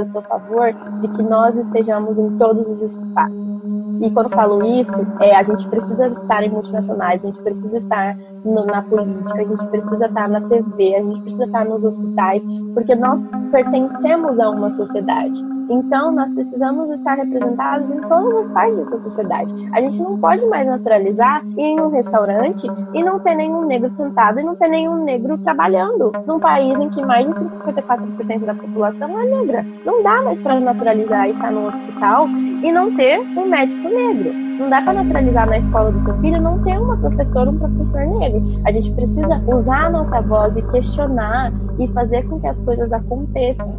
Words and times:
eu 0.00 0.06
sou 0.06 0.20
a 0.20 0.24
favor 0.24 0.72
de 1.00 1.08
que 1.08 1.22
nós 1.22 1.56
estejamos 1.56 2.18
em 2.18 2.36
todos 2.38 2.68
os 2.68 2.82
espaços. 2.82 3.46
E 4.00 4.10
quando 4.10 4.30
falo 4.30 4.64
isso, 4.64 5.06
é, 5.20 5.36
a 5.36 5.42
gente 5.42 5.68
precisa 5.68 6.06
estar 6.08 6.42
em 6.42 6.48
multinacionais, 6.48 7.22
a 7.22 7.28
gente 7.28 7.40
precisa 7.40 7.78
estar 7.78 8.16
no, 8.44 8.64
na 8.64 8.82
política, 8.82 9.42
a 9.42 9.44
gente 9.44 9.66
precisa 9.66 10.06
estar 10.06 10.28
na 10.28 10.40
TV, 10.40 10.94
a 10.94 11.02
gente 11.02 11.20
precisa 11.20 11.44
estar 11.44 11.64
nos 11.66 11.84
hospitais, 11.84 12.46
porque 12.72 12.94
nós 12.94 13.30
pertencemos 13.50 14.38
a 14.38 14.48
uma 14.48 14.70
sociedade. 14.70 15.38
Então, 15.70 16.10
nós 16.10 16.32
precisamos 16.32 16.90
estar 16.90 17.14
representados 17.14 17.92
em 17.92 18.00
todas 18.00 18.34
as 18.40 18.50
partes 18.50 18.76
dessa 18.76 18.98
sociedade. 18.98 19.54
A 19.72 19.80
gente 19.80 20.02
não 20.02 20.18
pode 20.18 20.44
mais 20.46 20.66
naturalizar 20.66 21.46
ir 21.56 21.62
em 21.62 21.80
um 21.80 21.90
restaurante 21.90 22.66
e 22.92 23.04
não 23.04 23.20
ter 23.20 23.36
nenhum 23.36 23.64
negro 23.64 23.88
sentado 23.88 24.40
e 24.40 24.42
não 24.42 24.56
ter 24.56 24.66
nenhum 24.66 25.04
negro 25.04 25.38
trabalhando 25.38 26.10
num 26.26 26.40
país 26.40 26.76
em 26.76 26.90
que 26.90 27.04
mais 27.04 27.26
de 27.26 27.44
54% 27.44 28.44
da 28.44 28.54
população 28.54 29.20
é 29.20 29.24
negra. 29.24 29.64
Não 29.84 30.02
dá 30.02 30.20
mais 30.22 30.40
para 30.40 30.58
naturalizar 30.58 31.28
estar 31.28 31.52
no 31.52 31.68
hospital 31.68 32.26
e 32.28 32.72
não 32.72 32.96
ter 32.96 33.20
um 33.20 33.46
médico 33.46 33.88
negro. 33.88 34.32
Não 34.60 34.68
dá 34.68 34.82
para 34.82 35.02
naturalizar 35.04 35.48
na 35.48 35.56
escola 35.56 35.92
do 35.92 36.00
seu 36.00 36.18
filho 36.20 36.42
não 36.42 36.62
ter 36.62 36.78
uma 36.78 36.96
professora, 36.96 37.48
um 37.48 37.58
professor 37.58 38.04
negro. 38.06 38.60
A 38.64 38.72
gente 38.72 38.92
precisa 38.92 39.42
usar 39.46 39.86
a 39.86 39.90
nossa 39.90 40.20
voz 40.20 40.56
e 40.56 40.62
questionar 40.62 41.52
e 41.78 41.86
fazer 41.88 42.28
com 42.28 42.40
que 42.40 42.46
as 42.46 42.60
coisas 42.60 42.92
aconteçam. 42.92 43.74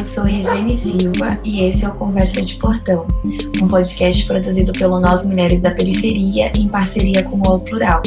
Eu 0.00 0.04
sou 0.04 0.24
Regiane 0.24 0.74
Silva 0.74 1.38
e 1.44 1.60
esse 1.64 1.84
é 1.84 1.88
o 1.90 1.92
Conversa 1.92 2.40
de 2.40 2.56
Portão, 2.56 3.06
um 3.62 3.68
podcast 3.68 4.24
produzido 4.24 4.72
pelo 4.72 4.98
Nós 4.98 5.26
Mulheres 5.26 5.60
da 5.60 5.72
Periferia 5.72 6.50
em 6.56 6.68
parceria 6.68 7.22
com 7.22 7.36
o 7.36 7.42
UOL 7.46 7.60
Plural, 7.60 8.00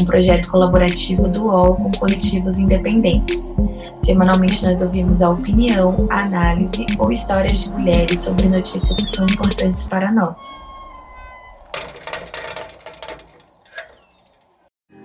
um 0.00 0.04
projeto 0.04 0.48
colaborativo 0.48 1.26
do 1.26 1.46
UOL 1.46 1.74
com 1.74 1.90
coletivos 1.90 2.56
independentes. 2.56 3.56
Semanalmente 4.04 4.64
nós 4.64 4.80
ouvimos 4.80 5.20
a 5.20 5.30
opinião, 5.30 6.06
análise 6.08 6.86
ou 7.00 7.10
histórias 7.10 7.64
de 7.64 7.68
mulheres 7.70 8.20
sobre 8.20 8.48
notícias 8.48 8.96
que 8.96 9.16
são 9.16 9.26
importantes 9.26 9.86
para 9.88 10.12
nós. 10.12 10.40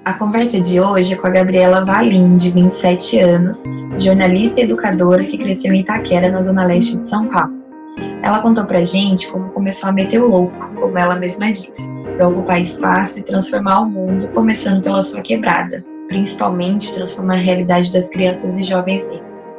A 0.05 0.13
conversa 0.13 0.61
de 0.61 0.79
hoje 0.79 1.13
é 1.13 1.17
com 1.17 1.27
a 1.27 1.29
Gabriela 1.29 1.83
Valim, 1.83 2.37
de 2.37 2.49
27 2.49 3.19
anos, 3.19 3.63
jornalista 3.99 4.61
e 4.61 4.63
educadora 4.63 5.25
que 5.25 5.37
cresceu 5.37 5.73
em 5.73 5.81
Itaquera, 5.81 6.31
na 6.31 6.41
zona 6.41 6.63
leste 6.63 6.97
de 6.97 7.07
São 7.07 7.27
Paulo. 7.27 7.53
Ela 8.23 8.39
contou 8.39 8.65
pra 8.65 8.83
gente 8.83 9.29
como 9.29 9.49
começou 9.49 9.89
a 9.89 9.91
meter 9.91 10.21
o 10.21 10.27
louco, 10.29 10.55
como 10.79 10.97
ela 10.97 11.17
mesma 11.17 11.51
diz, 11.51 11.77
para 12.15 12.29
ocupar 12.29 12.61
espaço 12.61 13.19
e 13.19 13.23
transformar 13.23 13.81
o 13.81 13.89
mundo, 13.89 14.29
começando 14.29 14.81
pela 14.81 15.03
sua 15.03 15.21
quebrada, 15.21 15.83
principalmente 16.07 16.93
transformar 16.93 17.35
a 17.35 17.41
realidade 17.41 17.91
das 17.91 18.09
crianças 18.09 18.57
e 18.57 18.63
jovens 18.63 19.05
negros. 19.05 19.53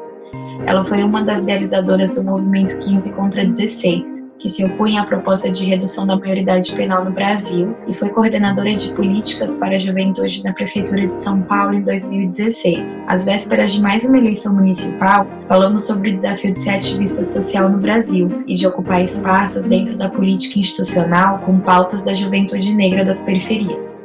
Ela 0.67 0.85
foi 0.87 1.03
uma 1.03 1.23
das 1.23 1.41
idealizadoras 1.41 2.13
do 2.13 2.25
movimento 2.25 2.79
15 2.79 3.13
contra 3.13 3.45
16, 3.45 4.30
que 4.41 4.49
se 4.49 4.65
opunha 4.65 5.03
à 5.03 5.05
proposta 5.05 5.51
de 5.51 5.65
redução 5.65 6.07
da 6.07 6.17
maioridade 6.17 6.75
penal 6.75 7.05
no 7.05 7.13
Brasil, 7.13 7.77
e 7.87 7.95
foi 7.95 8.09
coordenadora 8.09 8.75
de 8.75 8.93
políticas 8.95 9.57
para 9.57 9.77
a 9.77 9.79
juventude 9.79 10.43
na 10.43 10.53
Prefeitura 10.53 11.07
de 11.07 11.17
São 11.17 11.43
Paulo 11.43 11.75
em 11.75 11.83
2016. 11.83 13.05
Às 13.07 13.27
vésperas 13.27 13.73
de 13.73 13.83
mais 13.83 14.05
uma 14.05 14.19
eleição 14.19 14.55
municipal, 14.55 15.27
falamos 15.47 15.87
sobre 15.87 16.11
o 16.11 16.15
desafio 16.15 16.53
de 16.55 16.61
ser 16.61 16.71
ativista 16.71 17.23
social 17.23 17.69
no 17.69 17.79
Brasil 17.79 18.43
e 18.47 18.55
de 18.55 18.67
ocupar 18.67 19.03
espaços 19.03 19.67
dentro 19.67 19.97
da 19.97 20.09
política 20.09 20.59
institucional 20.59 21.39
com 21.41 21.61
pautas 21.61 22.03
da 22.03 22.15
juventude 22.15 22.75
negra 22.75 23.05
das 23.05 23.23
periferias 23.23 24.03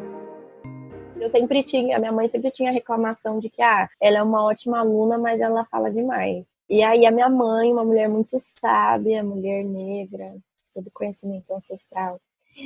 eu 1.26 1.30
sempre 1.30 1.64
tinha, 1.64 1.98
a 1.98 2.00
minha 2.00 2.12
mãe 2.12 2.28
sempre 2.28 2.52
tinha 2.52 2.72
reclamação 2.72 3.40
de 3.40 3.50
que 3.50 3.62
ah, 3.62 3.90
ela 4.00 4.20
é 4.20 4.24
uma 4.24 4.44
ótima 4.44 4.80
aluna, 4.80 5.18
mas 5.18 5.42
ela 5.42 5.66
fala 5.66 5.92
demais. 5.92 6.46
E 6.70 6.82
aí 6.84 7.06
a 7.06 7.12
minha 7.12 7.30
mãe, 7.30 7.72
uma 7.72 7.84
mulher 7.84 8.10
muito 8.10 8.38
sábia, 8.40 9.24
mulher 9.24 9.64
negra, 9.64 10.36
todo 10.74 10.92
conhecimento 10.92 11.54
ancestral, 11.54 12.20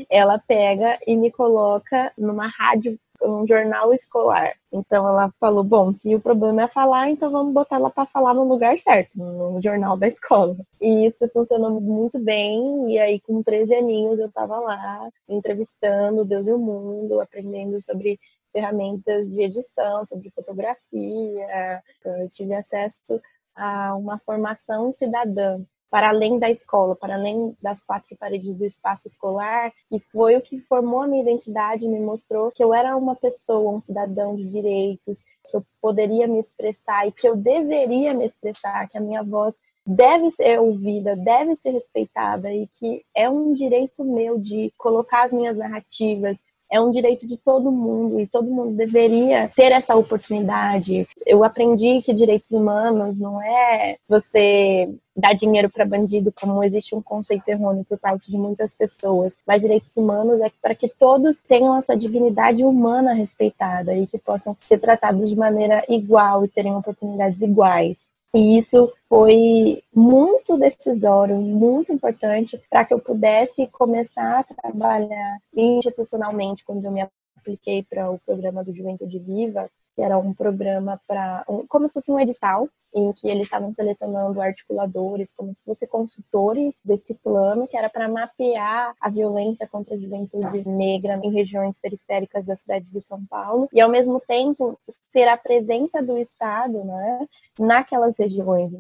ela 0.10 0.40
pega 0.40 0.98
e 1.06 1.16
me 1.16 1.32
coloca 1.32 2.12
numa 2.18 2.48
rádio, 2.48 3.00
num 3.22 3.46
jornal 3.46 3.94
escolar. 3.94 4.54
Então 4.72 5.08
ela 5.08 5.34
falou: 5.40 5.64
bom, 5.64 5.94
se 5.94 6.14
o 6.16 6.20
problema 6.20 6.64
é 6.64 6.68
falar, 6.68 7.10
então 7.10 7.30
vamos 7.30 7.54
botar 7.54 7.78
ela 7.78 7.90
para 7.90 8.06
falar 8.06 8.34
no 8.34 8.44
lugar 8.44 8.78
certo, 8.78 9.18
no 9.18 9.62
jornal 9.62 9.98
da 9.98 10.08
escola. 10.08 10.56
E 10.80 11.06
isso 11.06 11.28
funcionou 11.30 11.82
muito 11.82 12.20
bem. 12.20 12.92
E 12.92 12.98
aí, 13.00 13.20
com 13.20 13.44
13 13.44 13.76
aninhos, 13.76 14.20
eu 14.20 14.28
estava 14.28 14.60
lá 14.60 15.10
entrevistando 15.28 16.26
Deus 16.26 16.48
e 16.48 16.54
o 16.54 16.58
mundo, 16.58 17.20
aprendendo 17.20 17.82
sobre 17.82 18.20
ferramentas 18.52 19.32
de 19.32 19.42
edição, 19.42 20.06
sobre 20.06 20.32
fotografia. 20.32 21.84
Eu 22.06 22.30
tive 22.30 22.54
acesso 22.54 23.22
a 23.60 23.96
uma 23.96 24.18
formação 24.20 24.92
cidadã 24.92 25.62
para 25.90 26.10
além 26.10 26.38
da 26.38 26.50
escola, 26.50 26.96
para 26.96 27.16
além 27.16 27.56
das 27.62 27.84
quatro 27.84 28.16
paredes 28.16 28.56
do 28.56 28.66
espaço 28.66 29.08
escolar, 29.08 29.74
e 29.92 30.00
foi 30.00 30.36
o 30.36 30.42
que 30.42 30.60
formou 30.62 31.02
a 31.02 31.08
minha 31.08 31.24
identidade, 31.24 31.88
me 31.88 32.00
mostrou 32.00 32.52
que 32.52 32.64
eu 32.64 32.74
era 32.74 32.96
uma 32.96 33.16
pessoa, 33.16 33.72
um 33.72 33.80
cidadão 33.80 34.36
de 34.36 34.48
direitos, 34.48 35.24
que 35.50 35.58
eu 35.58 35.66
poderia 35.82 36.28
me 36.28 36.40
expressar 36.40 37.08
e 37.08 37.12
que 37.12 37.28
eu 37.28 37.36
deveria 37.36 38.14
me 38.14 38.24
expressar, 38.24 38.88
que 38.88 38.98
a 38.98 39.02
minha 39.02 39.24
voz 39.24 39.60
deve 39.86 40.30
ser 40.30 40.60
ouvida, 40.60 41.16
deve 41.16 41.56
ser 41.56 41.72
respeitada 41.72 42.54
e 42.54 42.68
que 42.68 43.04
é 43.16 43.28
um 43.28 43.54
direito 43.54 44.04
meu 44.04 44.38
de 44.38 44.72
colocar 44.78 45.24
as 45.24 45.34
minhas 45.34 45.58
narrativas, 45.58 46.44
é 46.72 46.80
um 46.80 46.92
direito 46.92 47.28
de 47.28 47.36
todo 47.38 47.72
mundo 47.72 48.20
e 48.20 48.28
todo 48.28 48.50
mundo 48.50 48.76
deveria 48.76 49.50
ter 49.56 49.72
essa 49.72 49.96
oportunidade. 49.96 51.08
Eu 51.26 51.44
aprendi 51.44 52.02
que 52.02 52.14
direitos 52.14 52.52
humanos 52.52 53.20
não 53.20 53.42
é 53.42 53.98
você 54.08 54.90
dar 55.16 55.34
dinheiro 55.34 55.70
para 55.70 55.86
bandido, 55.86 56.32
como 56.32 56.64
existe 56.64 56.96
um 56.96 57.02
conceito 57.02 57.48
errôneo 57.50 57.84
por 57.84 57.98
parte 57.98 58.32
de 58.32 58.38
muitas 58.38 58.74
pessoas. 58.74 59.38
Mas 59.46 59.62
direitos 59.62 59.98
humanos 59.98 60.40
é 60.42 60.52
para 60.62 60.76
que 60.76 60.88
todos 60.88 61.42
tenham 61.42 61.74
a 61.74 61.82
sua 61.82 61.96
dignidade 61.96 62.64
humana 62.64 63.14
respeitada 63.14 63.96
e 63.96 64.08
que 64.08 64.18
possam 64.18 64.56
ser 64.62 64.78
tratados 64.78 65.28
de 65.28 65.36
maneira 65.36 65.84
igual 65.90 66.46
e 66.46 66.48
terem 66.48 66.76
oportunidades 66.76 67.42
iguais. 67.42 68.08
E 68.36 68.58
isso 68.58 68.94
foi 69.08 69.84
muito 69.94 70.56
decisório, 70.56 71.36
muito 71.36 71.92
importante 71.92 72.62
para 72.70 72.86
que 72.86 72.94
eu 72.94 73.00
pudesse 73.00 73.66
começar 73.68 74.40
a 74.40 74.44
trabalhar 74.44 75.40
institucionalmente 75.56 76.64
quando 76.64 76.86
eu 76.86 76.92
me 76.92 77.02
apliquei 77.36 77.84
para 77.84 78.12
o 78.12 78.20
programa 78.20 78.64
do 78.64 78.74
Juventude 78.76 79.18
Viva, 79.18 79.70
que 80.00 80.04
era 80.04 80.18
um 80.18 80.34
programa 80.34 80.98
para 81.06 81.44
um, 81.46 81.68
como 81.68 81.86
se 81.86 81.96
fosse 81.96 82.10
um 82.10 82.18
edital 82.18 82.70
em 82.96 83.12
que 83.12 83.28
eles 83.28 83.44
estavam 83.44 83.74
selecionando 83.74 84.42
articuladores, 84.42 85.34
como 85.34 85.54
se 85.54 85.62
fossem 85.62 85.90
consultores 85.90 86.80
desse 86.86 87.14
plano, 87.16 87.68
que 87.68 87.78
era 87.78 87.90
para 87.90 88.08
mapear 88.08 88.96
a 89.00 89.10
violência 89.10 89.68
contra 89.68 89.96
a 89.96 90.00
juventude 90.00 90.70
negra 90.70 91.20
em 91.22 91.32
regiões 91.34 91.78
periféricas 91.78 92.46
da 92.46 92.56
cidade 92.56 92.86
de 92.86 93.02
São 93.02 93.24
Paulo, 93.26 93.68
e 93.74 93.82
ao 93.82 93.90
mesmo 93.90 94.22
tempo 94.26 94.80
ser 94.90 95.28
a 95.28 95.36
presença 95.36 96.02
do 96.02 96.18
Estado 96.18 96.84
né, 96.86 97.28
naquelas 97.60 98.18
regiões. 98.18 98.74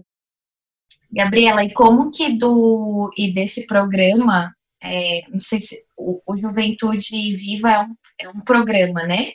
Gabriela, 1.11 1.65
e 1.65 1.73
como 1.73 2.09
que 2.09 2.29
do 2.29 3.11
e 3.17 3.31
desse 3.33 3.67
programa, 3.67 4.55
é, 4.81 5.21
não 5.29 5.39
sei 5.39 5.59
se 5.59 5.83
o, 5.97 6.21
o 6.25 6.37
Juventude 6.37 7.35
Viva 7.35 7.71
é 7.71 7.79
um, 7.81 7.95
é 8.21 8.29
um 8.29 8.39
programa, 8.39 9.03
né? 9.03 9.33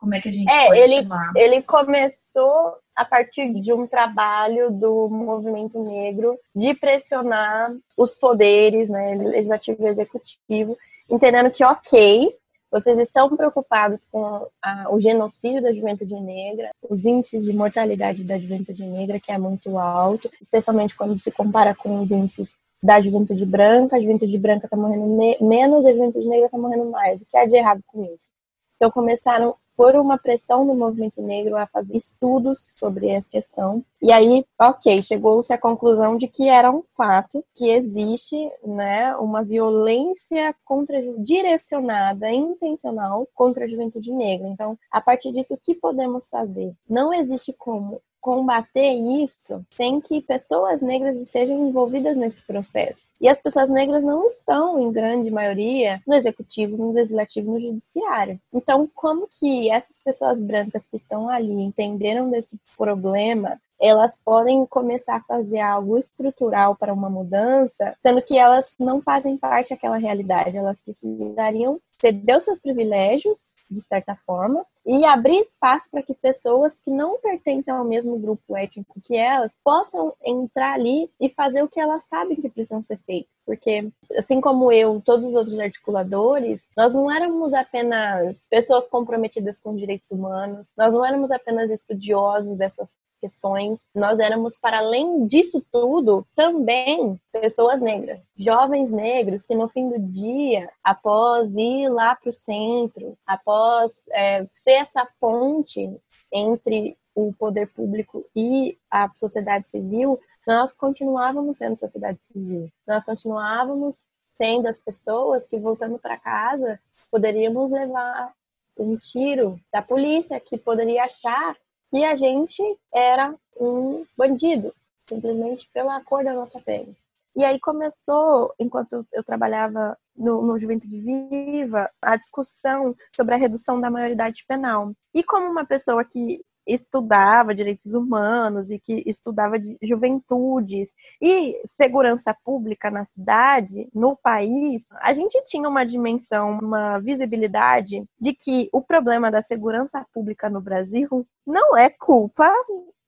Como 0.00 0.14
é 0.14 0.20
que 0.20 0.30
a 0.30 0.32
gente 0.32 0.50
é, 0.50 0.66
pode 0.66 0.80
ele, 0.80 1.02
chamar? 1.02 1.32
Ele 1.36 1.62
começou 1.62 2.74
a 2.96 3.04
partir 3.04 3.52
de 3.52 3.70
um 3.70 3.86
trabalho 3.86 4.70
do 4.70 5.08
movimento 5.10 5.78
negro 5.82 6.38
de 6.56 6.72
pressionar 6.72 7.70
os 7.96 8.12
poderes, 8.12 8.88
né, 8.88 9.14
legislativo 9.14 9.86
e 9.86 9.90
executivo, 9.90 10.76
entendendo 11.08 11.50
que, 11.50 11.62
ok, 11.62 12.34
vocês 12.70 12.98
estão 12.98 13.36
preocupados 13.36 14.06
com 14.10 14.46
a, 14.62 14.86
o 14.90 14.98
genocídio 15.00 15.60
da 15.60 15.72
juventude 15.72 16.14
negra, 16.14 16.70
os 16.88 17.04
índices 17.04 17.44
de 17.44 17.52
mortalidade 17.52 18.24
da 18.24 18.38
juventude 18.38 18.84
negra, 18.84 19.20
que 19.20 19.30
é 19.30 19.36
muito 19.36 19.76
alto, 19.76 20.30
especialmente 20.40 20.96
quando 20.96 21.18
se 21.18 21.30
compara 21.30 21.74
com 21.74 22.00
os 22.00 22.10
índices 22.10 22.56
da 22.82 23.00
juventude 23.02 23.44
branca. 23.44 23.96
A 23.96 24.00
juventude 24.00 24.38
branca 24.38 24.66
está 24.66 24.76
morrendo 24.76 25.06
me 25.06 25.36
menos, 25.40 25.84
a 25.84 25.92
juventude 25.92 26.26
negra 26.26 26.46
está 26.46 26.56
morrendo 26.56 26.86
mais. 26.86 27.20
O 27.20 27.26
que 27.26 27.36
há 27.36 27.44
de 27.44 27.56
errado 27.56 27.82
com 27.86 28.04
isso? 28.04 28.30
Então 28.76 28.90
começaram 28.90 29.56
por 29.80 29.96
uma 29.96 30.18
pressão 30.18 30.66
do 30.66 30.74
movimento 30.74 31.22
negro 31.22 31.56
a 31.56 31.66
fazer 31.66 31.96
estudos 31.96 32.70
sobre 32.74 33.08
essa 33.08 33.30
questão. 33.30 33.82
E 34.02 34.12
aí, 34.12 34.44
ok, 34.60 35.02
chegou-se 35.02 35.50
à 35.54 35.56
conclusão 35.56 36.18
de 36.18 36.28
que 36.28 36.50
era 36.50 36.70
um 36.70 36.82
fato 36.82 37.42
que 37.54 37.70
existe 37.70 38.36
né, 38.62 39.16
uma 39.16 39.42
violência 39.42 40.54
contra, 40.66 41.00
direcionada, 41.16 42.30
intencional 42.30 43.26
contra 43.34 43.64
a 43.64 43.68
juventude 43.68 44.12
negra. 44.12 44.48
Então, 44.48 44.78
a 44.92 45.00
partir 45.00 45.32
disso, 45.32 45.54
o 45.54 45.58
que 45.58 45.74
podemos 45.74 46.28
fazer? 46.28 46.74
Não 46.86 47.10
existe 47.14 47.54
como 47.54 48.02
combater 48.20 48.92
isso 49.22 49.64
sem 49.70 50.00
que 50.00 50.20
pessoas 50.20 50.82
negras 50.82 51.18
estejam 51.18 51.68
envolvidas 51.68 52.16
nesse 52.16 52.42
processo. 52.42 53.08
E 53.20 53.28
as 53.28 53.40
pessoas 53.40 53.70
negras 53.70 54.04
não 54.04 54.26
estão, 54.26 54.78
em 54.78 54.92
grande 54.92 55.30
maioria, 55.30 56.00
no 56.06 56.14
executivo, 56.14 56.76
no 56.76 56.92
legislativo, 56.92 57.52
no 57.52 57.60
judiciário. 57.60 58.40
Então, 58.52 58.88
como 58.94 59.28
que 59.28 59.70
essas 59.70 59.98
pessoas 59.98 60.40
brancas 60.40 60.86
que 60.86 60.96
estão 60.96 61.28
ali 61.28 61.52
entenderam 61.52 62.30
desse 62.30 62.58
problema 62.76 63.60
elas 63.80 64.20
podem 64.22 64.66
começar 64.66 65.16
a 65.16 65.22
fazer 65.22 65.60
algo 65.60 65.98
estrutural 65.98 66.76
para 66.76 66.92
uma 66.92 67.08
mudança, 67.08 67.96
sendo 68.02 68.20
que 68.20 68.36
elas 68.36 68.76
não 68.78 69.00
fazem 69.00 69.36
parte 69.36 69.70
daquela 69.70 69.96
realidade. 69.96 70.56
Elas 70.56 70.82
precisariam 70.82 71.80
ceder 72.00 72.36
os 72.36 72.44
seus 72.44 72.58
privilégios, 72.58 73.54
de 73.70 73.80
certa 73.80 74.16
forma, 74.26 74.64
e 74.86 75.04
abrir 75.04 75.38
espaço 75.40 75.90
para 75.90 76.02
que 76.02 76.14
pessoas 76.14 76.80
que 76.80 76.90
não 76.90 77.20
pertencem 77.20 77.72
ao 77.72 77.84
mesmo 77.84 78.18
grupo 78.18 78.56
étnico 78.56 79.00
que 79.02 79.14
elas 79.16 79.56
possam 79.62 80.14
entrar 80.24 80.72
ali 80.72 81.10
e 81.20 81.28
fazer 81.28 81.62
o 81.62 81.68
que 81.68 81.78
elas 81.78 82.04
sabem 82.04 82.40
que 82.40 82.48
precisam 82.48 82.82
ser 82.82 82.98
feito. 83.04 83.28
Porque, 83.44 83.90
assim 84.16 84.40
como 84.40 84.72
eu, 84.72 85.02
todos 85.04 85.26
os 85.26 85.34
outros 85.34 85.58
articuladores, 85.58 86.68
nós 86.76 86.94
não 86.94 87.10
éramos 87.10 87.52
apenas 87.52 88.46
pessoas 88.48 88.86
comprometidas 88.86 89.60
com 89.60 89.76
direitos 89.76 90.10
humanos, 90.10 90.72
nós 90.76 90.92
não 90.92 91.04
éramos 91.04 91.30
apenas 91.30 91.70
estudiosos 91.70 92.56
dessas 92.56 92.96
questões. 93.20 93.84
Nós 93.94 94.18
éramos, 94.18 94.56
para 94.56 94.78
além 94.78 95.26
disso 95.26 95.64
tudo, 95.70 96.26
também 96.34 97.20
pessoas 97.32 97.80
negras, 97.80 98.32
jovens 98.36 98.90
negros 98.92 99.46
que 99.46 99.54
no 99.54 99.68
fim 99.68 99.88
do 99.88 99.98
dia, 99.98 100.70
após 100.82 101.54
ir 101.54 101.88
lá 101.88 102.16
para 102.16 102.30
o 102.30 102.32
centro, 102.32 103.16
após 103.26 104.02
é, 104.10 104.46
ser 104.52 104.72
essa 104.72 105.06
ponte 105.20 105.94
entre 106.32 106.96
o 107.14 107.32
poder 107.32 107.68
público 107.68 108.24
e 108.34 108.78
a 108.90 109.10
sociedade 109.14 109.68
civil, 109.68 110.18
nós 110.46 110.74
continuávamos 110.74 111.58
sendo 111.58 111.76
sociedade 111.76 112.18
civil. 112.22 112.70
Nós 112.86 113.04
continuávamos 113.04 114.04
sendo 114.34 114.68
as 114.68 114.78
pessoas 114.78 115.46
que, 115.46 115.58
voltando 115.58 115.98
para 115.98 116.16
casa, 116.16 116.80
poderíamos 117.10 117.70
levar 117.70 118.32
um 118.76 118.96
tiro 118.96 119.60
da 119.70 119.82
polícia, 119.82 120.40
que 120.40 120.56
poderia 120.56 121.04
achar 121.04 121.56
que 121.90 122.04
a 122.04 122.16
gente 122.16 122.62
era 122.92 123.34
um 123.58 124.04
bandido, 124.16 124.72
simplesmente 125.08 125.68
pela 125.72 126.02
cor 126.02 126.24
da 126.24 126.32
nossa 126.32 126.60
pele. 126.60 126.96
E 127.36 127.44
aí 127.44 127.60
começou, 127.60 128.52
enquanto 128.58 129.06
eu 129.12 129.22
trabalhava 129.22 129.96
no, 130.16 130.42
no 130.42 130.58
Juventude 130.58 131.00
Viva, 131.00 131.90
a 132.02 132.16
discussão 132.16 132.94
sobre 133.14 133.34
a 133.34 133.38
redução 133.38 133.80
da 133.80 133.90
maioridade 133.90 134.44
penal. 134.46 134.92
E 135.14 135.22
como 135.22 135.46
uma 135.46 135.64
pessoa 135.64 136.04
que 136.04 136.44
estudava 136.72 137.54
direitos 137.54 137.92
humanos 137.92 138.70
e 138.70 138.78
que 138.78 139.02
estudava 139.06 139.58
de 139.58 139.76
juventudes 139.82 140.94
e 141.20 141.60
segurança 141.66 142.34
pública 142.44 142.90
na 142.90 143.04
cidade, 143.04 143.88
no 143.94 144.16
país, 144.16 144.84
a 145.00 145.12
gente 145.12 145.42
tinha 145.46 145.68
uma 145.68 145.84
dimensão, 145.84 146.58
uma 146.58 146.98
visibilidade 146.98 148.04
de 148.20 148.32
que 148.32 148.68
o 148.72 148.80
problema 148.80 149.30
da 149.30 149.42
segurança 149.42 150.04
pública 150.12 150.48
no 150.48 150.60
Brasil 150.60 151.26
não 151.46 151.76
é 151.76 151.90
culpa, 151.90 152.50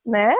né? 0.04 0.34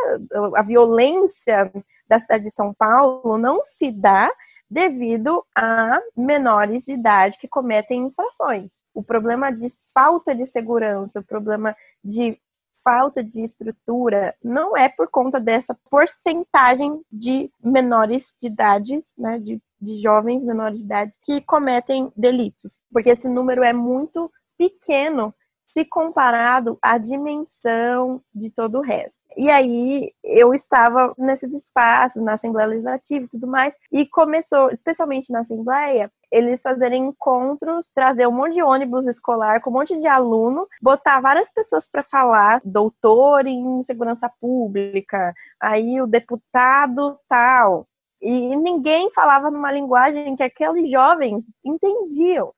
A 0.57 0.63
violência 0.63 1.73
da 2.09 2.19
cidade 2.19 2.45
de 2.45 2.51
São 2.51 2.75
Paulo 2.75 3.39
não 3.39 3.63
se 3.63 3.91
dá 3.91 4.31
devido 4.73 5.45
a 5.55 6.01
menores 6.17 6.87
de 6.87 6.93
idade 6.93 7.39
que 7.39 7.47
cometem 7.47 8.05
infrações. 8.05 8.79
O 8.95 9.03
problema 9.03 9.53
de 9.53 9.67
falta 9.93 10.35
de 10.35 10.47
segurança, 10.47 11.21
o 11.21 11.25
problema 11.25 11.77
de 12.03 12.41
falta 12.83 13.23
de 13.23 13.41
estrutura 13.43 14.35
não 14.43 14.77
é 14.77 14.89
por 14.89 15.09
conta 15.09 15.41
dessa 15.41 15.75
porcentagem 15.91 17.01
de 17.11 17.51
menores 17.63 18.37
de 18.41 18.49
idades, 18.49 19.13
né, 19.17 19.39
de, 19.39 19.61
de 19.81 20.01
jovens 20.01 20.43
menores 20.43 20.81
de 20.81 20.85
idade 20.85 21.19
que 21.23 21.41
cometem 21.41 22.13
delitos, 22.17 22.83
porque 22.93 23.11
esse 23.11 23.29
número 23.29 23.63
é 23.63 23.73
muito 23.73 24.31
pequeno 24.57 25.35
se 25.73 25.87
comparado 25.87 26.79
à 26.83 26.99
dimensão 26.99 28.21
de 28.35 28.51
todo 28.51 28.79
o 28.79 28.83
resto. 28.83 29.19
E 29.37 29.51
aí 29.51 30.13
eu 30.23 30.53
estava 30.53 31.15
nesses 31.17 31.55
espaços, 31.55 32.23
na 32.23 32.35
Assembleia 32.35 32.69
Legislativa 32.69 33.25
e 33.25 33.29
tudo 33.29 33.47
mais, 33.47 33.75
e 33.91 34.05
começou, 34.07 34.71
especialmente 34.71 35.33
na 35.33 35.41
Assembleia, 35.41 36.13
eles 36.31 36.61
fazerem 36.61 37.07
encontros, 37.07 37.91
trazer 37.95 38.27
um 38.27 38.33
monte 38.33 38.55
de 38.55 38.63
ônibus 38.63 39.07
escolar 39.07 39.63
com 39.63 39.71
um 39.71 39.73
monte 39.75 39.99
de 39.99 40.07
aluno, 40.07 40.69
botar 40.81 41.21
várias 41.21 41.51
pessoas 41.51 41.87
para 41.87 42.03
falar, 42.03 42.61
doutor 42.65 43.47
em 43.47 43.83
segurança 43.83 44.31
pública, 44.41 45.35
aí 45.59 46.01
o 46.03 46.07
deputado 46.07 47.19
tal. 47.29 47.83
E 48.21 48.55
ninguém 48.57 49.11
falava 49.11 49.51
numa 49.51 49.73
linguagem 49.73 50.37
que 50.37 50.43
aqueles 50.43 50.91
jovens 50.91 51.47
entendiam. 51.65 52.53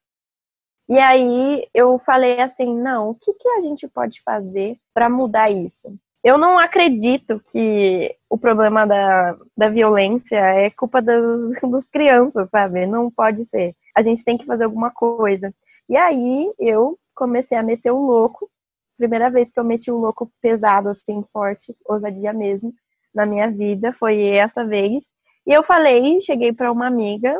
E 0.88 0.98
aí 0.98 1.66
eu 1.72 1.98
falei 1.98 2.40
assim, 2.40 2.78
não, 2.78 3.10
o 3.10 3.14
que, 3.14 3.32
que 3.32 3.48
a 3.48 3.62
gente 3.62 3.88
pode 3.88 4.22
fazer 4.22 4.76
para 4.92 5.08
mudar 5.08 5.50
isso? 5.50 5.96
Eu 6.22 6.38
não 6.38 6.58
acredito 6.58 7.40
que 7.50 8.16
o 8.30 8.38
problema 8.38 8.86
da, 8.86 9.36
da 9.56 9.68
violência 9.68 10.36
é 10.36 10.70
culpa 10.70 11.02
das, 11.02 11.22
das 11.70 11.88
crianças, 11.88 12.48
sabe? 12.50 12.86
Não 12.86 13.10
pode 13.10 13.44
ser. 13.44 13.74
A 13.94 14.02
gente 14.02 14.24
tem 14.24 14.36
que 14.38 14.46
fazer 14.46 14.64
alguma 14.64 14.90
coisa. 14.90 15.54
E 15.88 15.96
aí 15.96 16.52
eu 16.58 16.98
comecei 17.14 17.56
a 17.56 17.62
meter 17.62 17.90
o 17.90 18.00
louco. 18.00 18.50
Primeira 18.96 19.30
vez 19.30 19.52
que 19.52 19.60
eu 19.60 19.64
meti 19.64 19.90
o 19.90 19.98
louco 19.98 20.30
pesado, 20.40 20.88
assim, 20.88 21.24
forte, 21.32 21.76
ousadia 21.84 22.32
mesmo, 22.32 22.72
na 23.14 23.26
minha 23.26 23.50
vida, 23.50 23.92
foi 23.92 24.28
essa 24.28 24.64
vez. 24.64 25.04
E 25.46 25.52
eu 25.52 25.62
falei, 25.62 26.20
cheguei 26.22 26.52
para 26.52 26.72
uma 26.72 26.86
amiga 26.86 27.38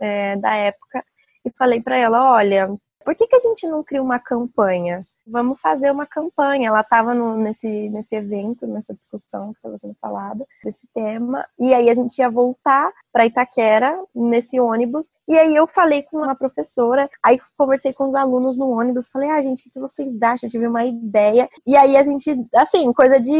é, 0.00 0.36
da 0.36 0.54
época 0.54 1.04
e 1.44 1.50
falei 1.58 1.82
para 1.82 1.98
ela, 1.98 2.32
olha, 2.34 2.68
por 3.04 3.14
que, 3.14 3.26
que 3.26 3.36
a 3.36 3.40
gente 3.40 3.66
não 3.66 3.82
cria 3.82 4.02
uma 4.02 4.18
campanha? 4.18 5.00
Vamos 5.26 5.60
fazer 5.60 5.90
uma 5.90 6.06
campanha. 6.06 6.68
Ela 6.68 6.80
estava 6.80 7.14
nesse, 7.14 7.88
nesse 7.90 8.14
evento, 8.14 8.66
nessa 8.66 8.94
discussão 8.94 9.52
que 9.52 9.58
estava 9.58 9.76
sendo 9.78 9.96
falada, 10.00 10.46
desse 10.64 10.86
tema. 10.94 11.46
E 11.58 11.74
aí 11.74 11.90
a 11.90 11.94
gente 11.94 12.18
ia 12.18 12.30
voltar 12.30 12.92
para 13.12 13.26
Itaquera, 13.26 14.02
nesse 14.14 14.58
ônibus. 14.58 15.10
E 15.28 15.38
aí 15.38 15.54
eu 15.54 15.66
falei 15.66 16.02
com 16.02 16.18
uma 16.18 16.34
professora, 16.34 17.08
aí 17.22 17.38
conversei 17.56 17.92
com 17.92 18.08
os 18.08 18.14
alunos 18.14 18.56
no 18.56 18.70
ônibus, 18.70 19.08
falei, 19.08 19.30
ah, 19.30 19.42
gente, 19.42 19.68
o 19.68 19.70
que 19.70 19.78
vocês 19.78 20.22
acham? 20.22 20.46
Eu 20.46 20.50
tive 20.50 20.66
uma 20.66 20.84
ideia. 20.84 21.48
E 21.66 21.76
aí 21.76 21.96
a 21.96 22.02
gente, 22.02 22.34
assim, 22.54 22.90
coisa 22.92 23.20
de 23.20 23.32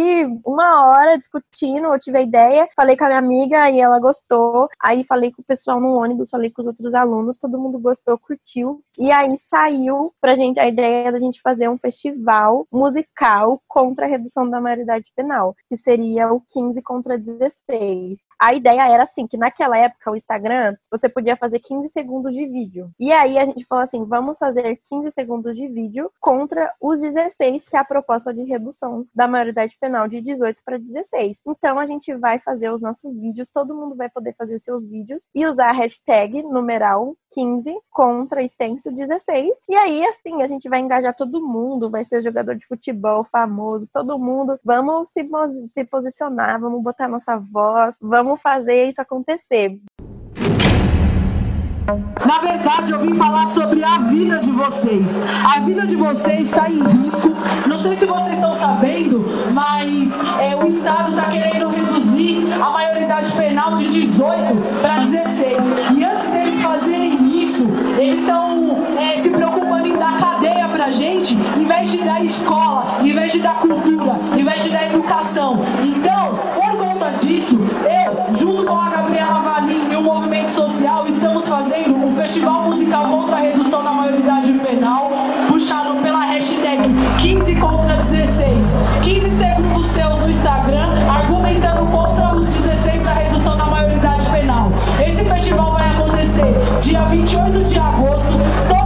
uma 0.44 0.86
hora 0.90 1.18
discutindo, 1.18 1.86
eu 1.86 1.98
tive 1.98 2.18
a 2.18 2.22
ideia, 2.22 2.68
falei 2.76 2.96
com 2.96 3.04
a 3.04 3.08
minha 3.08 3.18
amiga 3.18 3.70
e 3.70 3.80
ela 3.80 3.98
gostou. 3.98 4.68
Aí 4.80 5.04
falei 5.04 5.32
com 5.32 5.40
o 5.40 5.44
pessoal 5.44 5.80
no 5.80 5.94
ônibus, 5.94 6.30
falei 6.30 6.50
com 6.50 6.60
os 6.60 6.68
outros 6.68 6.94
alunos, 6.94 7.38
todo 7.38 7.58
mundo 7.58 7.78
gostou, 7.78 8.18
curtiu. 8.18 8.82
E 8.98 9.10
aí 9.10 9.36
saiu 9.52 10.14
pra 10.18 10.34
gente 10.34 10.58
a 10.58 10.66
ideia 10.66 11.12
da 11.12 11.20
gente 11.20 11.42
fazer 11.42 11.68
um 11.68 11.76
festival 11.76 12.66
musical 12.72 13.60
contra 13.68 14.06
a 14.06 14.08
redução 14.08 14.48
da 14.48 14.62
maioridade 14.62 15.12
penal, 15.14 15.54
que 15.68 15.76
seria 15.76 16.32
o 16.32 16.40
15 16.48 16.80
contra 16.80 17.18
16. 17.18 18.20
A 18.40 18.54
ideia 18.54 18.88
era 18.88 19.02
assim, 19.02 19.26
que 19.26 19.36
naquela 19.36 19.76
época 19.76 20.10
o 20.10 20.16
Instagram, 20.16 20.74
você 20.90 21.06
podia 21.06 21.36
fazer 21.36 21.58
15 21.58 21.90
segundos 21.90 22.34
de 22.34 22.46
vídeo. 22.46 22.90
E 22.98 23.12
aí 23.12 23.38
a 23.38 23.44
gente 23.44 23.66
falou 23.66 23.84
assim, 23.84 24.02
vamos 24.06 24.38
fazer 24.38 24.80
15 24.86 25.10
segundos 25.10 25.54
de 25.54 25.68
vídeo 25.68 26.10
contra 26.18 26.72
os 26.80 27.02
16, 27.02 27.68
que 27.68 27.76
é 27.76 27.80
a 27.80 27.84
proposta 27.84 28.32
de 28.32 28.44
redução 28.44 29.06
da 29.14 29.28
maioridade 29.28 29.76
penal 29.78 30.08
de 30.08 30.22
18 30.22 30.62
para 30.64 30.78
16. 30.78 31.42
Então 31.46 31.78
a 31.78 31.86
gente 31.86 32.14
vai 32.14 32.38
fazer 32.38 32.70
os 32.70 32.80
nossos 32.80 33.20
vídeos, 33.20 33.50
todo 33.50 33.74
mundo 33.74 33.94
vai 33.94 34.08
poder 34.08 34.34
fazer 34.34 34.54
os 34.54 34.64
seus 34.64 34.86
vídeos 34.86 35.28
e 35.34 35.46
usar 35.46 35.68
a 35.68 35.72
hashtag 35.72 36.42
numeral 36.42 37.14
15 37.34 37.78
contra 37.90 38.42
extenso 38.42 38.90
16 38.90 39.41
e 39.68 39.74
aí, 39.74 40.04
assim, 40.06 40.42
a 40.42 40.48
gente 40.48 40.68
vai 40.68 40.80
engajar 40.80 41.14
todo 41.14 41.46
mundo, 41.46 41.90
vai 41.90 42.04
ser 42.04 42.22
jogador 42.22 42.54
de 42.54 42.66
futebol 42.66 43.24
famoso, 43.24 43.88
todo 43.92 44.18
mundo. 44.18 44.58
Vamos 44.64 45.10
se, 45.10 45.28
se 45.68 45.84
posicionar, 45.84 46.60
vamos 46.60 46.82
botar 46.82 47.08
nossa 47.08 47.36
voz, 47.36 47.96
vamos 48.00 48.40
fazer 48.40 48.88
isso 48.88 49.00
acontecer. 49.00 49.80
Na 52.24 52.38
verdade, 52.38 52.92
eu 52.92 53.00
vim 53.00 53.14
falar 53.14 53.48
sobre 53.48 53.82
a 53.82 53.98
vida 53.98 54.38
de 54.38 54.50
vocês. 54.50 55.20
A 55.44 55.60
vida 55.60 55.84
de 55.84 55.96
vocês 55.96 56.48
está 56.48 56.70
em 56.70 56.80
risco. 56.80 57.30
Não 57.68 57.76
sei 57.78 57.96
se 57.96 58.06
vocês 58.06 58.34
estão 58.34 58.54
sabendo, 58.54 59.24
mas 59.52 60.22
é, 60.40 60.54
o 60.54 60.66
Estado 60.68 61.10
está 61.10 61.28
querendo 61.28 61.68
reduzir 61.68 62.52
a 62.52 62.70
maioridade 62.70 63.32
penal 63.32 63.74
de 63.74 63.88
18 63.88 64.80
para 64.80 64.98
16. 64.98 65.58
E 65.98 66.04
antes 66.04 66.30
deles 66.30 66.60
fazerem 66.60 67.21
isso, 67.52 67.66
eles 67.98 68.20
estão 68.20 68.78
é, 68.98 69.18
se 69.18 69.28
preocupando 69.28 69.86
em 69.86 69.98
dar 69.98 70.16
cadeia 70.16 70.66
pra 70.68 70.90
gente, 70.90 71.36
em 71.36 71.66
vez 71.66 71.92
de 71.92 71.98
dar 71.98 72.24
escola, 72.24 73.00
em 73.02 73.12
vez 73.12 73.32
de 73.32 73.40
dar 73.40 73.60
cultura, 73.60 74.18
em 74.34 74.42
vez 74.42 74.62
de 74.62 74.70
dar 74.70 74.86
educação. 74.86 75.60
Então, 75.82 76.38
por 76.54 76.78
conta 76.78 77.10
disso, 77.18 77.58
eu, 77.58 78.34
junto 78.34 78.64
com 78.64 78.74
a 78.74 78.88
Gabriela 78.88 79.40
Valim 79.40 79.92
e 79.92 79.96
o 79.96 80.02
movimento 80.02 80.48
social, 80.48 81.06
estamos 81.06 81.46
fazendo 81.46 81.94
um 81.94 82.16
festival 82.16 82.70
musical 82.70 83.04
contra 83.08 83.36
a 83.36 83.40
redução 83.40 83.84
da 83.84 83.92
maioridade 83.92 84.50
penal, 84.54 85.12
puxado 85.48 86.00
pela 86.00 86.24
hashtag 86.24 86.88
15 87.20 87.54
contra 87.56 87.96
16. 87.96 88.66
15 89.02 89.30
segundos 89.30 89.86
seu 89.88 90.08
no 90.16 90.30
Instagram 90.30 90.88
dia 96.82 97.04
28 97.04 97.62
de 97.64 97.78
agosto. 97.78 98.81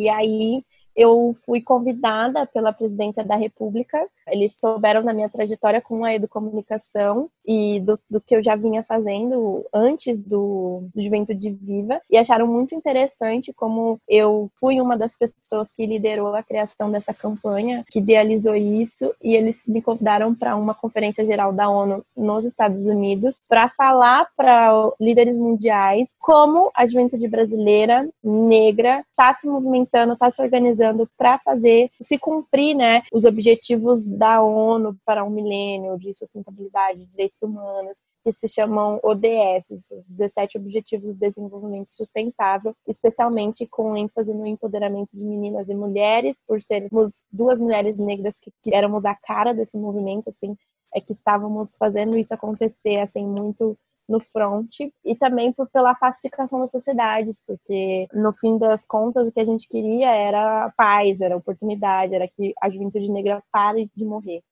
E 0.00 0.08
aí 0.08 0.64
eu 0.94 1.34
fui 1.44 1.60
convidada 1.60 2.46
pela 2.46 2.72
presidência 2.72 3.24
da 3.24 3.36
República. 3.36 4.06
Eles 4.28 4.58
souberam 4.58 5.02
da 5.02 5.12
minha 5.12 5.28
trajetória 5.28 5.80
com 5.80 6.04
a 6.04 6.14
educomunicação 6.14 7.28
e 7.46 7.80
do, 7.80 7.94
do 8.08 8.20
que 8.20 8.36
eu 8.36 8.42
já 8.42 8.54
vinha 8.54 8.82
fazendo 8.82 9.64
antes 9.72 10.18
do, 10.18 10.84
do 10.94 11.02
Juventude 11.02 11.50
Viva 11.50 12.00
e 12.10 12.16
acharam 12.16 12.46
muito 12.46 12.74
interessante 12.74 13.52
como 13.52 13.98
eu 14.08 14.50
fui 14.54 14.80
uma 14.80 14.96
das 14.96 15.16
pessoas 15.16 15.70
que 15.70 15.86
liderou 15.86 16.34
a 16.34 16.42
criação 16.42 16.90
dessa 16.90 17.14
campanha, 17.14 17.84
que 17.90 17.98
idealizou 17.98 18.54
isso 18.54 19.14
e 19.22 19.34
eles 19.34 19.66
me 19.66 19.82
convidaram 19.82 20.34
para 20.34 20.56
uma 20.56 20.74
conferência 20.74 21.24
geral 21.24 21.52
da 21.52 21.68
ONU 21.68 22.04
nos 22.16 22.44
Estados 22.44 22.84
Unidos 22.86 23.40
para 23.48 23.68
falar 23.70 24.28
para 24.36 24.70
líderes 25.00 25.36
mundiais 25.36 26.14
como 26.18 26.70
a 26.74 26.86
juventude 26.86 27.26
brasileira 27.26 28.08
negra 28.22 29.04
está 29.10 29.32
se 29.34 29.48
movimentando, 29.48 30.12
está 30.12 30.30
se 30.30 30.42
organizando 30.42 30.79
para 31.16 31.38
fazer 31.38 31.90
se 32.00 32.18
cumprir, 32.18 32.74
né, 32.74 33.02
os 33.12 33.24
objetivos 33.24 34.06
da 34.06 34.42
ONU 34.42 34.96
para 35.04 35.24
um 35.24 35.30
milênio 35.30 35.98
de 35.98 36.12
sustentabilidade, 36.14 37.00
de 37.00 37.06
direitos 37.06 37.42
humanos, 37.42 38.02
que 38.24 38.32
se 38.32 38.48
chamam 38.48 39.00
ODS, 39.02 39.92
os 39.92 40.08
17 40.08 40.58
Objetivos 40.58 41.12
de 41.12 41.18
Desenvolvimento 41.18 41.90
Sustentável, 41.90 42.74
especialmente 42.86 43.66
com 43.66 43.96
ênfase 43.96 44.32
no 44.34 44.46
empoderamento 44.46 45.16
de 45.16 45.22
meninas 45.22 45.68
e 45.68 45.74
mulheres, 45.74 46.40
por 46.46 46.60
sermos 46.60 47.24
duas 47.32 47.58
mulheres 47.58 47.98
negras 47.98 48.38
que, 48.38 48.52
que 48.62 48.74
éramos 48.74 49.04
a 49.04 49.14
cara 49.14 49.52
desse 49.52 49.78
movimento, 49.78 50.28
assim, 50.28 50.56
é 50.94 51.00
que 51.00 51.12
estávamos 51.12 51.76
fazendo 51.76 52.18
isso 52.18 52.34
acontecer, 52.34 52.98
assim, 52.98 53.24
muito 53.24 53.74
no 54.10 54.20
front 54.20 54.80
e 55.04 55.14
também 55.14 55.52
por, 55.52 55.68
pela 55.70 55.94
pacificação 55.94 56.60
das 56.60 56.72
sociedades, 56.72 57.40
porque 57.46 58.08
no 58.12 58.32
fim 58.32 58.58
das 58.58 58.84
contas 58.84 59.28
o 59.28 59.32
que 59.32 59.40
a 59.40 59.44
gente 59.44 59.68
queria 59.68 60.10
era 60.10 60.72
paz, 60.76 61.20
era 61.20 61.36
oportunidade, 61.36 62.14
era 62.14 62.28
que 62.28 62.52
a 62.60 62.68
juventude 62.68 63.10
negra 63.10 63.42
pare 63.52 63.88
de 63.94 64.04
morrer. 64.04 64.42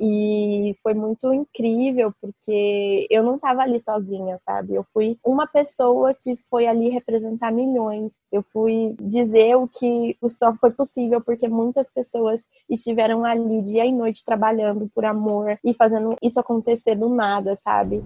E 0.00 0.76
foi 0.80 0.94
muito 0.94 1.34
incrível, 1.34 2.12
porque 2.20 3.08
eu 3.10 3.24
não 3.24 3.34
estava 3.34 3.62
ali 3.62 3.80
sozinha, 3.80 4.38
sabe? 4.44 4.74
Eu 4.74 4.86
fui 4.94 5.18
uma 5.24 5.44
pessoa 5.44 6.14
que 6.14 6.36
foi 6.48 6.68
ali 6.68 6.88
representar 6.88 7.50
milhões. 7.50 8.14
Eu 8.30 8.44
fui 8.52 8.94
dizer 9.00 9.56
o 9.56 9.66
que 9.66 10.16
só 10.28 10.54
foi 10.54 10.70
possível 10.70 11.20
porque 11.20 11.48
muitas 11.48 11.90
pessoas 11.90 12.46
estiveram 12.70 13.24
ali 13.24 13.60
dia 13.62 13.84
e 13.84 13.92
noite 13.92 14.24
trabalhando 14.24 14.88
por 14.94 15.04
amor 15.04 15.58
e 15.64 15.74
fazendo 15.74 16.14
isso 16.22 16.38
acontecer 16.38 16.94
do 16.94 17.08
nada, 17.08 17.56
sabe? 17.56 18.00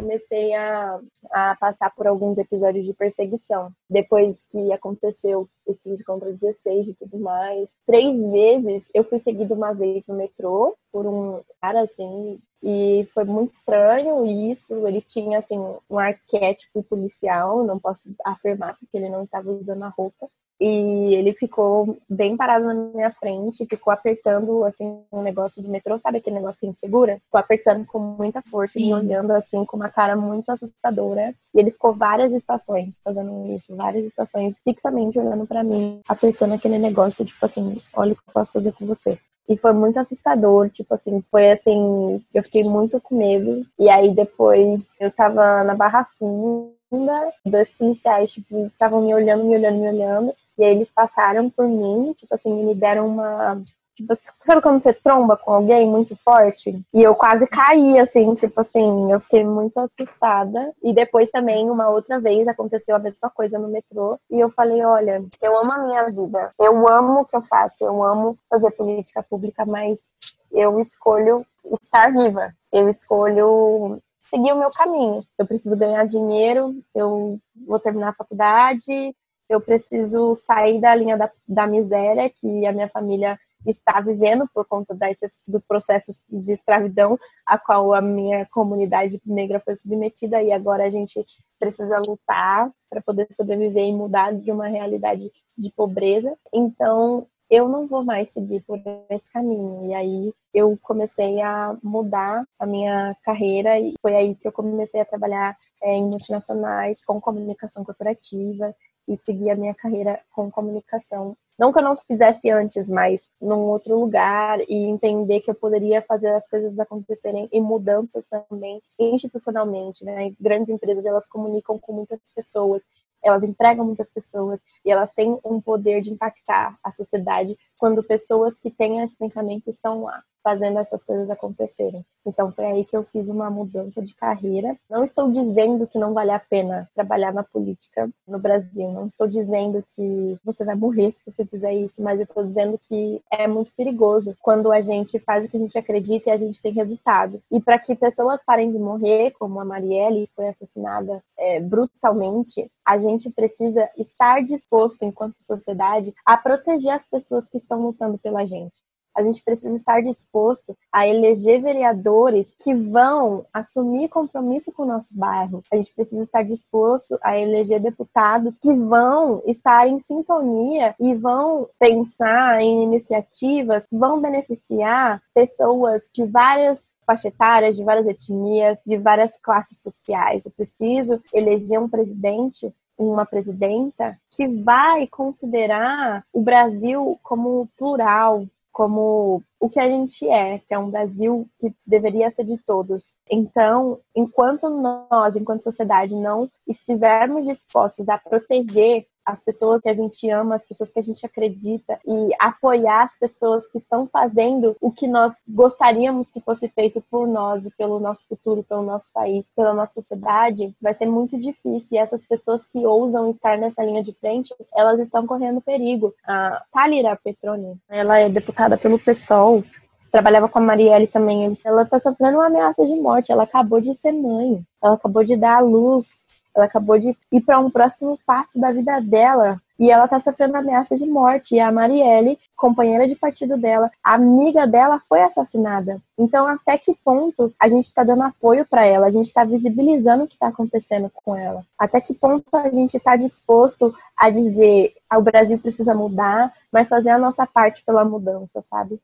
Comecei 0.00 0.54
a, 0.54 1.00
a 1.30 1.56
passar 1.56 1.94
por 1.94 2.06
alguns 2.06 2.38
episódios 2.38 2.84
de 2.84 2.94
perseguição. 2.94 3.72
Depois 3.90 4.46
que 4.46 4.72
aconteceu 4.72 5.48
o 5.66 5.74
15 5.74 6.04
contra 6.04 6.32
16 6.32 6.88
e 6.88 6.94
tudo 6.94 7.18
mais. 7.18 7.82
Três 7.84 8.18
vezes 8.30 8.88
eu 8.94 9.04
fui 9.04 9.18
seguida 9.18 9.54
uma 9.54 9.72
vez 9.72 10.06
no 10.06 10.14
metrô 10.14 10.76
por 10.92 11.06
um 11.06 11.40
cara 11.60 11.82
assim. 11.82 12.40
E 12.62 13.06
foi 13.12 13.24
muito 13.24 13.52
estranho 13.52 14.24
isso. 14.24 14.86
Ele 14.86 15.00
tinha 15.00 15.38
assim 15.38 15.58
um 15.90 15.98
arquétipo 15.98 16.82
policial, 16.82 17.64
não 17.64 17.78
posso 17.78 18.14
afirmar 18.24 18.76
porque 18.78 18.96
ele 18.96 19.08
não 19.08 19.22
estava 19.22 19.50
usando 19.50 19.82
a 19.82 19.88
roupa 19.88 20.28
e 20.60 21.14
ele 21.14 21.32
ficou 21.32 21.96
bem 22.08 22.36
parado 22.36 22.66
na 22.66 22.74
minha 22.74 23.12
frente, 23.12 23.66
ficou 23.66 23.92
apertando, 23.92 24.64
assim, 24.64 25.00
um 25.12 25.22
negócio 25.22 25.62
do 25.62 25.68
metrô, 25.68 25.98
sabe 25.98 26.18
aquele 26.18 26.36
negócio 26.36 26.58
que 26.58 26.66
a 26.66 26.70
gente 26.70 26.80
segura? 26.80 27.20
Ficou 27.24 27.38
apertando 27.38 27.86
com 27.86 27.98
muita 27.98 28.42
força 28.42 28.74
Sim. 28.74 28.90
e 28.90 28.94
olhando, 28.94 29.32
assim, 29.32 29.64
com 29.64 29.76
uma 29.76 29.88
cara 29.88 30.16
muito 30.16 30.50
assustadora. 30.50 31.34
E 31.54 31.60
ele 31.60 31.70
ficou 31.70 31.94
várias 31.94 32.32
estações 32.32 33.00
fazendo 33.02 33.46
isso, 33.54 33.74
várias 33.76 34.04
estações 34.04 34.58
fixamente 34.64 35.18
olhando 35.18 35.46
para 35.46 35.62
mim, 35.62 36.00
apertando 36.08 36.54
aquele 36.54 36.78
negócio, 36.78 37.24
tipo 37.24 37.44
assim, 37.44 37.80
olha 37.94 38.12
o 38.12 38.16
que 38.16 38.22
eu 38.28 38.32
posso 38.32 38.52
fazer 38.52 38.72
com 38.72 38.86
você. 38.86 39.18
E 39.48 39.56
foi 39.56 39.72
muito 39.72 39.98
assustador, 39.98 40.68
tipo 40.68 40.94
assim, 40.94 41.24
foi 41.30 41.50
assim, 41.50 42.22
eu 42.34 42.42
fiquei 42.42 42.64
muito 42.64 43.00
com 43.00 43.16
medo. 43.16 43.64
E 43.78 43.88
aí 43.88 44.14
depois 44.14 44.94
eu 45.00 45.10
tava 45.10 45.64
na 45.64 45.74
Barra 45.74 46.06
Funda, 46.18 47.32
dois 47.46 47.70
policiais, 47.70 48.30
tipo, 48.30 48.66
estavam 48.66 49.00
me 49.00 49.14
olhando, 49.14 49.44
me 49.44 49.56
olhando, 49.56 49.78
me 49.78 49.88
olhando. 49.88 50.34
E 50.58 50.64
aí 50.64 50.70
eles 50.72 50.90
passaram 50.90 51.48
por 51.48 51.66
mim, 51.66 52.12
tipo 52.14 52.34
assim, 52.34 52.52
me 52.64 52.74
deram 52.74 53.06
uma. 53.06 53.62
Tipo, 53.94 54.14
sabe 54.44 54.62
quando 54.62 54.80
você 54.80 54.92
tromba 54.92 55.36
com 55.36 55.52
alguém 55.52 55.84
muito 55.86 56.16
forte? 56.16 56.80
E 56.94 57.02
eu 57.02 57.14
quase 57.16 57.46
caí, 57.48 57.98
assim, 57.98 58.32
tipo 58.34 58.60
assim, 58.60 59.10
eu 59.10 59.20
fiquei 59.20 59.44
muito 59.44 59.78
assustada. 59.80 60.72
E 60.82 60.92
depois 60.92 61.30
também, 61.30 61.68
uma 61.68 61.88
outra 61.88 62.20
vez, 62.20 62.46
aconteceu 62.46 62.94
a 62.94 63.00
mesma 63.00 63.28
coisa 63.30 63.58
no 63.58 63.68
metrô. 63.68 64.18
E 64.30 64.38
eu 64.38 64.50
falei, 64.50 64.84
olha, 64.84 65.24
eu 65.42 65.58
amo 65.58 65.72
a 65.72 65.78
minha 65.78 66.06
vida. 66.06 66.52
Eu 66.58 66.88
amo 66.88 67.20
o 67.20 67.24
que 67.24 67.36
eu 67.36 67.42
faço, 67.42 67.84
eu 67.84 68.02
amo 68.04 68.38
fazer 68.48 68.70
política 68.72 69.22
pública, 69.22 69.64
mas 69.66 70.12
eu 70.52 70.78
escolho 70.78 71.44
estar 71.82 72.12
viva. 72.12 72.54
Eu 72.72 72.88
escolho 72.88 74.00
seguir 74.22 74.52
o 74.52 74.58
meu 74.58 74.70
caminho. 74.70 75.18
Eu 75.36 75.46
preciso 75.46 75.76
ganhar 75.76 76.06
dinheiro, 76.06 76.76
eu 76.94 77.38
vou 77.66 77.78
terminar 77.80 78.10
a 78.10 78.14
faculdade, 78.14 79.14
eu 79.48 79.60
preciso 79.60 80.34
sair 80.34 80.80
da 80.80 80.94
linha 80.94 81.16
da, 81.16 81.30
da 81.46 81.66
miséria 81.66 82.30
que 82.30 82.66
a 82.66 82.72
minha 82.72 82.88
família 82.88 83.38
está 83.66 84.00
vivendo 84.00 84.48
por 84.54 84.64
conta 84.66 84.94
desses, 84.94 85.42
do 85.46 85.60
processo 85.60 86.12
de 86.28 86.52
escravidão 86.52 87.18
a 87.46 87.58
qual 87.58 87.92
a 87.92 88.00
minha 88.00 88.46
comunidade 88.46 89.20
negra 89.26 89.60
foi 89.60 89.74
submetida 89.76 90.42
e 90.42 90.52
agora 90.52 90.84
a 90.84 90.90
gente 90.90 91.24
precisa 91.58 91.96
lutar 92.06 92.70
para 92.88 93.02
poder 93.02 93.26
sobreviver 93.32 93.84
e 93.84 93.92
mudar 93.92 94.32
de 94.32 94.52
uma 94.52 94.68
realidade 94.68 95.30
de 95.56 95.72
pobreza. 95.72 96.36
Então, 96.52 97.26
eu 97.50 97.66
não 97.66 97.86
vou 97.86 98.04
mais 98.04 98.30
seguir 98.30 98.62
por 98.62 98.78
esse 99.10 99.30
caminho. 99.32 99.86
E 99.86 99.94
aí 99.94 100.34
eu 100.52 100.78
comecei 100.82 101.40
a 101.40 101.76
mudar 101.82 102.44
a 102.58 102.66
minha 102.66 103.16
carreira 103.22 103.78
e 103.78 103.94
foi 104.00 104.14
aí 104.14 104.34
que 104.34 104.46
eu 104.46 104.52
comecei 104.52 105.00
a 105.00 105.04
trabalhar 105.04 105.56
é, 105.82 105.94
em 105.94 106.04
multinacionais 106.04 107.02
com 107.04 107.20
comunicação 107.20 107.84
corporativa 107.84 108.74
e 109.08 109.16
seguir 109.16 109.50
a 109.50 109.56
minha 109.56 109.74
carreira 109.74 110.20
com 110.30 110.50
comunicação. 110.50 111.36
Não 111.58 111.72
que 111.72 111.78
eu 111.78 111.82
não 111.82 111.96
fizesse 111.96 112.50
antes, 112.50 112.88
mas 112.88 113.32
num 113.40 113.62
outro 113.62 113.98
lugar 113.98 114.60
e 114.68 114.84
entender 114.84 115.40
que 115.40 115.50
eu 115.50 115.54
poderia 115.54 116.00
fazer 116.02 116.28
as 116.28 116.48
coisas 116.48 116.78
acontecerem 116.78 117.48
e 117.50 117.60
mudanças 117.60 118.28
também 118.28 118.80
institucionalmente, 118.96 120.04
né? 120.04 120.32
Grandes 120.40 120.70
empresas, 120.70 121.04
elas 121.04 121.28
comunicam 121.28 121.76
com 121.76 121.92
muitas 121.92 122.30
pessoas, 122.32 122.80
elas 123.20 123.42
empregam 123.42 123.84
muitas 123.84 124.08
pessoas 124.08 124.60
e 124.84 124.92
elas 124.92 125.12
têm 125.12 125.36
um 125.44 125.60
poder 125.60 126.00
de 126.00 126.12
impactar 126.12 126.78
a 126.84 126.92
sociedade 126.92 127.58
quando 127.76 128.04
pessoas 128.04 128.60
que 128.60 128.70
têm 128.70 129.00
esse 129.00 129.18
pensamento 129.18 129.68
estão 129.68 130.04
lá 130.04 130.22
fazendo 130.42 130.78
essas 130.78 131.02
coisas 131.02 131.28
acontecerem. 131.30 132.04
Então 132.26 132.52
foi 132.52 132.66
aí 132.66 132.84
que 132.84 132.96
eu 132.96 133.02
fiz 133.04 133.28
uma 133.28 133.50
mudança 133.50 134.02
de 134.02 134.14
carreira. 134.14 134.76
Não 134.88 135.04
estou 135.04 135.30
dizendo 135.30 135.86
que 135.86 135.98
não 135.98 136.12
vale 136.12 136.30
a 136.30 136.38
pena 136.38 136.88
trabalhar 136.94 137.32
na 137.32 137.42
política 137.42 138.08
no 138.26 138.38
Brasil. 138.38 138.90
Não 138.92 139.06
estou 139.06 139.26
dizendo 139.26 139.84
que 139.94 140.38
você 140.44 140.64
vai 140.64 140.74
morrer 140.74 141.10
se 141.10 141.24
você 141.24 141.44
fizer 141.44 141.74
isso, 141.74 142.02
mas 142.02 142.18
eu 142.18 142.24
estou 142.24 142.44
dizendo 142.44 142.78
que 142.78 143.22
é 143.30 143.46
muito 143.46 143.72
perigoso 143.74 144.36
quando 144.40 144.70
a 144.70 144.80
gente 144.80 145.18
faz 145.18 145.44
o 145.44 145.48
que 145.48 145.56
a 145.56 145.60
gente 145.60 145.78
acredita 145.78 146.30
e 146.30 146.32
a 146.32 146.38
gente 146.38 146.62
tem 146.62 146.72
resultado. 146.72 147.42
E 147.50 147.60
para 147.60 147.78
que 147.78 147.94
pessoas 147.94 148.44
parem 148.44 148.70
de 148.70 148.78
morrer, 148.78 149.32
como 149.32 149.60
a 149.60 149.64
Marielle 149.64 150.28
foi 150.34 150.48
assassinada 150.48 151.22
é, 151.38 151.60
brutalmente, 151.60 152.70
a 152.84 152.98
gente 152.98 153.30
precisa 153.30 153.88
estar 153.96 154.42
disposto, 154.42 155.02
enquanto 155.02 155.42
sociedade, 155.42 156.14
a 156.24 156.36
proteger 156.36 156.92
as 156.92 157.06
pessoas 157.06 157.48
que 157.48 157.58
estão 157.58 157.82
lutando 157.82 158.18
pela 158.18 158.46
gente 158.46 158.87
a 159.16 159.22
gente 159.22 159.42
precisa 159.42 159.74
estar 159.74 160.00
disposto 160.02 160.76
a 160.92 161.06
eleger 161.06 161.60
vereadores 161.60 162.54
que 162.58 162.74
vão 162.74 163.44
assumir 163.52 164.08
compromisso 164.08 164.72
com 164.72 164.82
o 164.84 164.86
nosso 164.86 165.16
bairro. 165.16 165.62
A 165.72 165.76
gente 165.76 165.92
precisa 165.94 166.22
estar 166.22 166.42
disposto 166.42 167.18
a 167.22 167.38
eleger 167.38 167.80
deputados 167.80 168.58
que 168.58 168.72
vão 168.72 169.42
estar 169.46 169.88
em 169.88 169.98
sintonia 170.00 170.94
e 171.00 171.14
vão 171.14 171.68
pensar 171.78 172.60
em 172.60 172.84
iniciativas 172.84 173.86
que 173.86 173.96
vão 173.96 174.20
beneficiar 174.20 175.22
pessoas 175.34 176.10
de 176.14 176.24
várias 176.24 176.96
faixa 177.06 177.28
etárias, 177.28 177.76
de 177.76 177.82
várias 177.82 178.06
etnias, 178.06 178.82
de 178.84 178.96
várias 178.98 179.38
classes 179.38 179.80
sociais. 179.80 180.44
Eu 180.44 180.52
preciso 180.52 181.22
eleger 181.32 181.80
um 181.80 181.88
presidente 181.88 182.72
uma 182.98 183.24
presidenta 183.24 184.18
que 184.30 184.48
vai 184.48 185.06
considerar 185.06 186.24
o 186.32 186.42
Brasil 186.42 187.18
como 187.22 187.68
plural, 187.76 188.44
como 188.78 189.42
o 189.58 189.68
que 189.68 189.80
a 189.80 189.88
gente 189.88 190.24
é, 190.28 190.60
que 190.60 190.72
é 190.72 190.78
um 190.78 190.88
Brasil 190.88 191.48
que 191.58 191.74
deveria 191.84 192.30
ser 192.30 192.44
de 192.44 192.56
todos. 192.58 193.16
Então, 193.28 193.98
enquanto 194.14 194.70
nós, 194.70 195.34
enquanto 195.34 195.64
sociedade, 195.64 196.14
não 196.14 196.48
estivermos 196.64 197.44
dispostos 197.44 198.08
a 198.08 198.16
proteger 198.16 199.04
as 199.28 199.40
pessoas 199.40 199.82
que 199.82 199.88
a 199.90 199.94
gente 199.94 200.28
ama, 200.30 200.54
as 200.54 200.64
pessoas 200.64 200.90
que 200.90 200.98
a 200.98 201.02
gente 201.02 201.24
acredita 201.24 202.00
e 202.06 202.30
apoiar 202.40 203.02
as 203.02 203.18
pessoas 203.18 203.68
que 203.68 203.76
estão 203.76 204.06
fazendo 204.06 204.74
o 204.80 204.90
que 204.90 205.06
nós 205.06 205.44
gostaríamos 205.46 206.30
que 206.30 206.40
fosse 206.40 206.66
feito 206.68 207.04
por 207.10 207.28
nós 207.28 207.66
e 207.66 207.70
pelo 207.76 208.00
nosso 208.00 208.26
futuro, 208.26 208.62
pelo 208.62 208.82
nosso 208.82 209.12
país, 209.12 209.50
pela 209.54 209.74
nossa 209.74 210.00
sociedade, 210.00 210.74
vai 210.80 210.94
ser 210.94 211.06
muito 211.06 211.38
difícil. 211.38 211.96
E 211.96 211.98
essas 211.98 212.26
pessoas 212.26 212.66
que 212.66 212.86
ousam 212.86 213.28
estar 213.28 213.58
nessa 213.58 213.84
linha 213.84 214.02
de 214.02 214.14
frente, 214.14 214.54
elas 214.74 214.98
estão 214.98 215.26
correndo 215.26 215.60
perigo. 215.60 216.14
A 216.26 216.62
Thalira 216.72 217.14
Petroni, 217.22 217.76
ela 217.86 218.18
é 218.18 218.30
deputada 218.30 218.78
pelo 218.78 218.98
PSOL, 218.98 219.62
trabalhava 220.10 220.48
com 220.48 220.58
a 220.58 220.62
Marielle 220.62 221.06
também. 221.06 221.52
Ela 221.64 221.82
está 221.82 221.98
sofrendo 222.00 222.38
uma 222.38 222.46
ameaça 222.46 222.84
de 222.84 222.94
morte. 222.94 223.32
Ela 223.32 223.44
acabou 223.44 223.80
de 223.80 223.94
ser 223.94 224.12
mãe. 224.12 224.62
Ela 224.82 224.94
acabou 224.94 225.24
de 225.24 225.36
dar 225.36 225.56
à 225.56 225.60
luz 225.60 226.26
ela 226.58 226.66
acabou 226.66 226.98
de 226.98 227.16
ir 227.30 227.40
para 227.40 227.60
um 227.60 227.70
próximo 227.70 228.18
passo 228.26 228.60
da 228.60 228.72
vida 228.72 229.00
dela 229.00 229.60
e 229.78 229.92
ela 229.92 230.08
tá 230.08 230.18
sofrendo 230.18 230.56
ameaça 230.56 230.96
de 230.96 231.06
morte. 231.06 231.54
E 231.54 231.60
a 231.60 231.70
Marielle, 231.70 232.36
companheira 232.56 233.06
de 233.06 233.14
partido 233.14 233.56
dela, 233.56 233.92
amiga 234.02 234.66
dela, 234.66 235.00
foi 235.08 235.22
assassinada. 235.22 236.02
Então, 236.18 236.48
até 236.48 236.76
que 236.76 236.96
ponto 237.04 237.54
a 237.60 237.68
gente 237.68 237.84
está 237.84 238.02
dando 238.02 238.24
apoio 238.24 238.66
para 238.66 238.84
ela? 238.84 239.06
A 239.06 239.10
gente 239.10 239.26
está 239.26 239.44
visibilizando 239.44 240.24
o 240.24 240.26
que 240.26 240.34
está 240.34 240.48
acontecendo 240.48 241.08
com 241.14 241.36
ela? 241.36 241.64
Até 241.78 242.00
que 242.00 242.12
ponto 242.12 242.44
a 242.56 242.68
gente 242.68 242.96
está 242.96 243.14
disposto 243.14 243.94
a 244.16 244.28
dizer 244.28 244.94
ah, 245.08 245.18
o 245.18 245.22
Brasil 245.22 245.58
precisa 245.60 245.94
mudar, 245.94 246.52
mas 246.72 246.88
fazer 246.88 247.10
a 247.10 247.18
nossa 247.18 247.46
parte 247.46 247.84
pela 247.84 248.04
mudança, 248.04 248.60
sabe? 248.64 249.00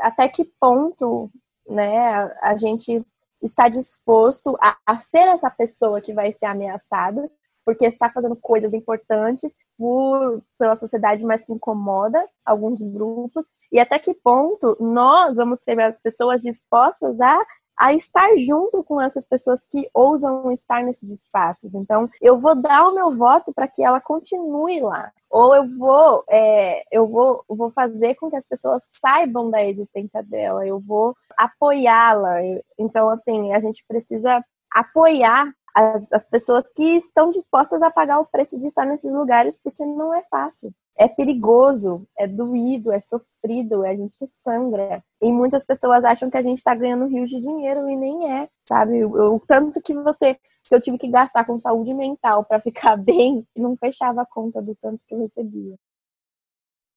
Até 0.00 0.28
que 0.28 0.44
ponto, 0.60 1.30
né, 1.68 2.14
a 2.42 2.56
gente 2.56 3.04
está 3.42 3.68
disposto 3.68 4.56
a, 4.60 4.76
a 4.86 4.96
ser 5.00 5.28
essa 5.28 5.50
pessoa 5.50 6.00
que 6.00 6.12
vai 6.14 6.32
ser 6.32 6.46
ameaçada, 6.46 7.30
porque 7.64 7.86
está 7.86 8.10
fazendo 8.10 8.36
coisas 8.36 8.74
importantes 8.74 9.54
por, 9.76 10.42
pela 10.58 10.76
sociedade, 10.76 11.24
mas 11.24 11.44
que 11.44 11.52
incomoda 11.52 12.22
alguns 12.44 12.80
grupos, 12.80 13.46
e 13.72 13.80
até 13.80 13.98
que 13.98 14.14
ponto 14.14 14.76
nós 14.80 15.36
vamos 15.36 15.60
ser 15.60 15.80
as 15.80 16.00
pessoas 16.00 16.42
dispostas 16.42 17.20
a 17.20 17.38
a 17.76 17.92
estar 17.92 18.36
junto 18.36 18.82
com 18.84 19.00
essas 19.00 19.26
pessoas 19.26 19.66
que 19.70 19.88
ousam 19.92 20.52
estar 20.52 20.82
nesses 20.82 21.10
espaços. 21.10 21.74
Então, 21.74 22.08
eu 22.20 22.38
vou 22.38 22.60
dar 22.60 22.86
o 22.88 22.94
meu 22.94 23.16
voto 23.16 23.52
para 23.52 23.68
que 23.68 23.84
ela 23.84 24.00
continue 24.00 24.80
lá, 24.80 25.12
ou 25.30 25.54
eu 25.54 25.68
vou, 25.76 26.24
é, 26.28 26.82
eu 26.92 27.06
vou, 27.08 27.44
vou 27.48 27.70
fazer 27.70 28.14
com 28.14 28.30
que 28.30 28.36
as 28.36 28.46
pessoas 28.46 28.84
saibam 29.00 29.50
da 29.50 29.64
existência 29.64 30.22
dela, 30.22 30.66
eu 30.66 30.78
vou 30.78 31.16
apoiá-la. 31.36 32.36
Então, 32.78 33.08
assim, 33.10 33.52
a 33.52 33.60
gente 33.60 33.84
precisa 33.86 34.44
apoiar 34.70 35.52
as, 35.74 36.12
as 36.12 36.24
pessoas 36.24 36.72
que 36.72 36.96
estão 36.96 37.30
dispostas 37.30 37.82
a 37.82 37.90
pagar 37.90 38.20
o 38.20 38.26
preço 38.26 38.58
de 38.58 38.66
estar 38.66 38.86
nesses 38.86 39.12
lugares, 39.12 39.58
porque 39.58 39.84
não 39.84 40.14
é 40.14 40.22
fácil 40.30 40.72
é 40.96 41.08
perigoso, 41.08 42.06
é 42.16 42.26
doído, 42.26 42.92
é 42.92 43.00
sofrido, 43.00 43.84
a 43.84 43.94
gente 43.94 44.26
sangra. 44.28 45.02
E 45.20 45.30
muitas 45.32 45.64
pessoas 45.64 46.04
acham 46.04 46.30
que 46.30 46.36
a 46.36 46.42
gente 46.42 46.58
está 46.58 46.74
ganhando 46.74 47.06
rios 47.06 47.30
de 47.30 47.40
dinheiro 47.40 47.88
e 47.88 47.96
nem 47.96 48.32
é, 48.32 48.48
sabe? 48.68 49.04
O, 49.04 49.40
tanto 49.40 49.80
que 49.82 49.94
você 49.94 50.38
que 50.62 50.74
eu 50.74 50.80
tive 50.80 50.96
que 50.96 51.08
gastar 51.08 51.44
com 51.44 51.58
saúde 51.58 51.92
mental 51.92 52.44
para 52.44 52.60
ficar 52.60 52.96
bem, 52.96 53.46
não 53.54 53.76
fechava 53.76 54.22
a 54.22 54.26
conta 54.26 54.62
do 54.62 54.74
tanto 54.76 55.04
que 55.06 55.14
eu 55.14 55.20
recebia. 55.20 55.74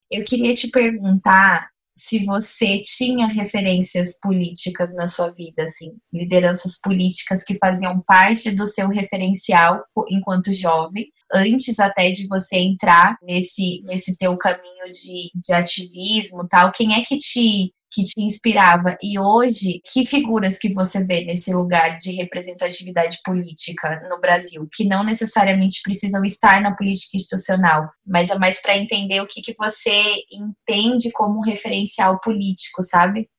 Eu 0.09 0.23
queria 0.23 0.53
te 0.53 0.69
perguntar 0.69 1.69
se 1.97 2.23
você 2.23 2.81
tinha 2.83 3.27
referências 3.27 4.19
políticas 4.21 4.93
na 4.93 5.07
sua 5.07 5.31
vida, 5.31 5.63
assim, 5.63 5.91
lideranças 6.13 6.79
políticas 6.79 7.43
que 7.43 7.57
faziam 7.57 7.99
parte 8.01 8.51
do 8.51 8.67
seu 8.67 8.87
referencial 8.87 9.83
enquanto 10.09 10.53
jovem, 10.53 11.07
antes 11.33 11.79
até 11.79 12.11
de 12.11 12.27
você 12.27 12.57
entrar 12.57 13.17
nesse, 13.21 13.81
nesse 13.85 14.15
teu 14.15 14.37
caminho 14.37 14.91
de, 14.91 15.31
de 15.35 15.53
ativismo 15.53 16.47
tal, 16.47 16.71
quem 16.71 16.93
é 16.93 17.01
que 17.01 17.17
te 17.17 17.73
que 17.91 18.03
te 18.03 18.21
inspirava. 18.21 18.97
E 19.01 19.19
hoje 19.19 19.81
que 19.85 20.05
figuras 20.05 20.57
que 20.57 20.73
você 20.73 21.03
vê 21.03 21.25
nesse 21.25 21.53
lugar 21.53 21.97
de 21.97 22.11
representatividade 22.11 23.19
política 23.23 24.01
no 24.09 24.19
Brasil 24.19 24.67
que 24.71 24.85
não 24.85 25.03
necessariamente 25.03 25.81
precisam 25.83 26.23
estar 26.23 26.61
na 26.61 26.75
política 26.75 27.17
institucional 27.17 27.89
mas 28.05 28.29
é 28.29 28.37
mais 28.37 28.61
para 28.61 28.77
entender 28.77 29.21
o 29.21 29.27
que 29.27 29.41
que 29.41 29.55
você 29.57 29.91
entende 30.31 31.11
como 31.11 31.41
referencial 31.41 32.19
político 32.19 32.83
sabe? 32.83 33.29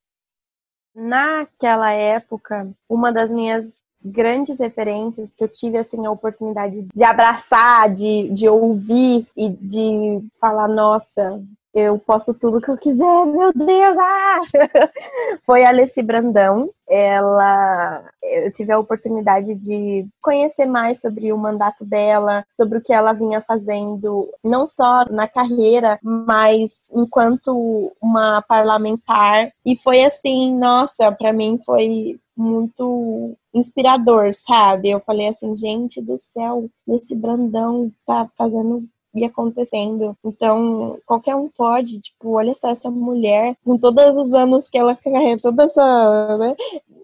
Naquela 0.94 1.92
época 1.92 2.70
uma 2.88 3.12
das 3.12 3.30
minhas 3.30 3.88
grandes 4.02 4.60
referências 4.60 5.34
que 5.34 5.42
eu 5.42 5.48
tive 5.48 5.78
assim 5.78 6.06
a 6.06 6.10
oportunidade 6.10 6.86
de 6.94 7.04
abraçar, 7.04 7.92
de, 7.92 8.28
de 8.28 8.48
ouvir 8.48 9.26
e 9.36 9.48
de 9.48 10.22
falar, 10.40 10.68
nossa, 10.68 11.42
eu 11.78 11.98
posso 11.98 12.34
tudo 12.34 12.60
que 12.60 12.70
eu 12.70 12.76
quiser, 12.76 13.26
meu 13.26 13.52
Deus! 13.52 13.96
Ah! 13.98 14.40
Foi 15.42 15.64
a 15.64 15.68
Alessi 15.68 16.02
Brandão. 16.02 16.70
Ela, 16.88 18.04
eu 18.22 18.50
tive 18.50 18.72
a 18.72 18.78
oportunidade 18.78 19.54
de 19.54 20.06
conhecer 20.20 20.66
mais 20.66 21.00
sobre 21.00 21.32
o 21.32 21.38
mandato 21.38 21.84
dela, 21.84 22.44
sobre 22.56 22.78
o 22.78 22.82
que 22.82 22.92
ela 22.92 23.12
vinha 23.12 23.40
fazendo, 23.42 24.28
não 24.42 24.66
só 24.66 25.04
na 25.10 25.28
carreira, 25.28 25.98
mas 26.02 26.82
enquanto 26.90 27.92
uma 28.02 28.42
parlamentar. 28.42 29.52
E 29.64 29.76
foi 29.76 30.04
assim, 30.04 30.58
nossa, 30.58 31.12
para 31.12 31.32
mim 31.32 31.60
foi 31.64 32.18
muito 32.36 33.36
inspirador, 33.52 34.32
sabe? 34.32 34.90
Eu 34.90 35.00
falei 35.00 35.28
assim, 35.28 35.56
gente 35.56 36.00
do 36.00 36.16
céu, 36.18 36.68
esse 36.88 37.14
Brandão 37.14 37.92
tá 38.06 38.28
fazendo 38.36 38.80
e 39.14 39.24
acontecendo. 39.24 40.16
Então, 40.24 40.98
qualquer 41.06 41.34
um 41.34 41.48
pode, 41.48 42.00
tipo, 42.00 42.32
olha 42.32 42.54
só 42.54 42.70
essa 42.70 42.90
mulher, 42.90 43.56
com 43.64 43.78
todos 43.78 44.16
os 44.16 44.32
anos 44.32 44.68
que 44.68 44.78
ela 44.78 44.94
carrega, 44.94 45.40
toda 45.40 45.64
essa, 45.64 46.38
né? 46.38 46.54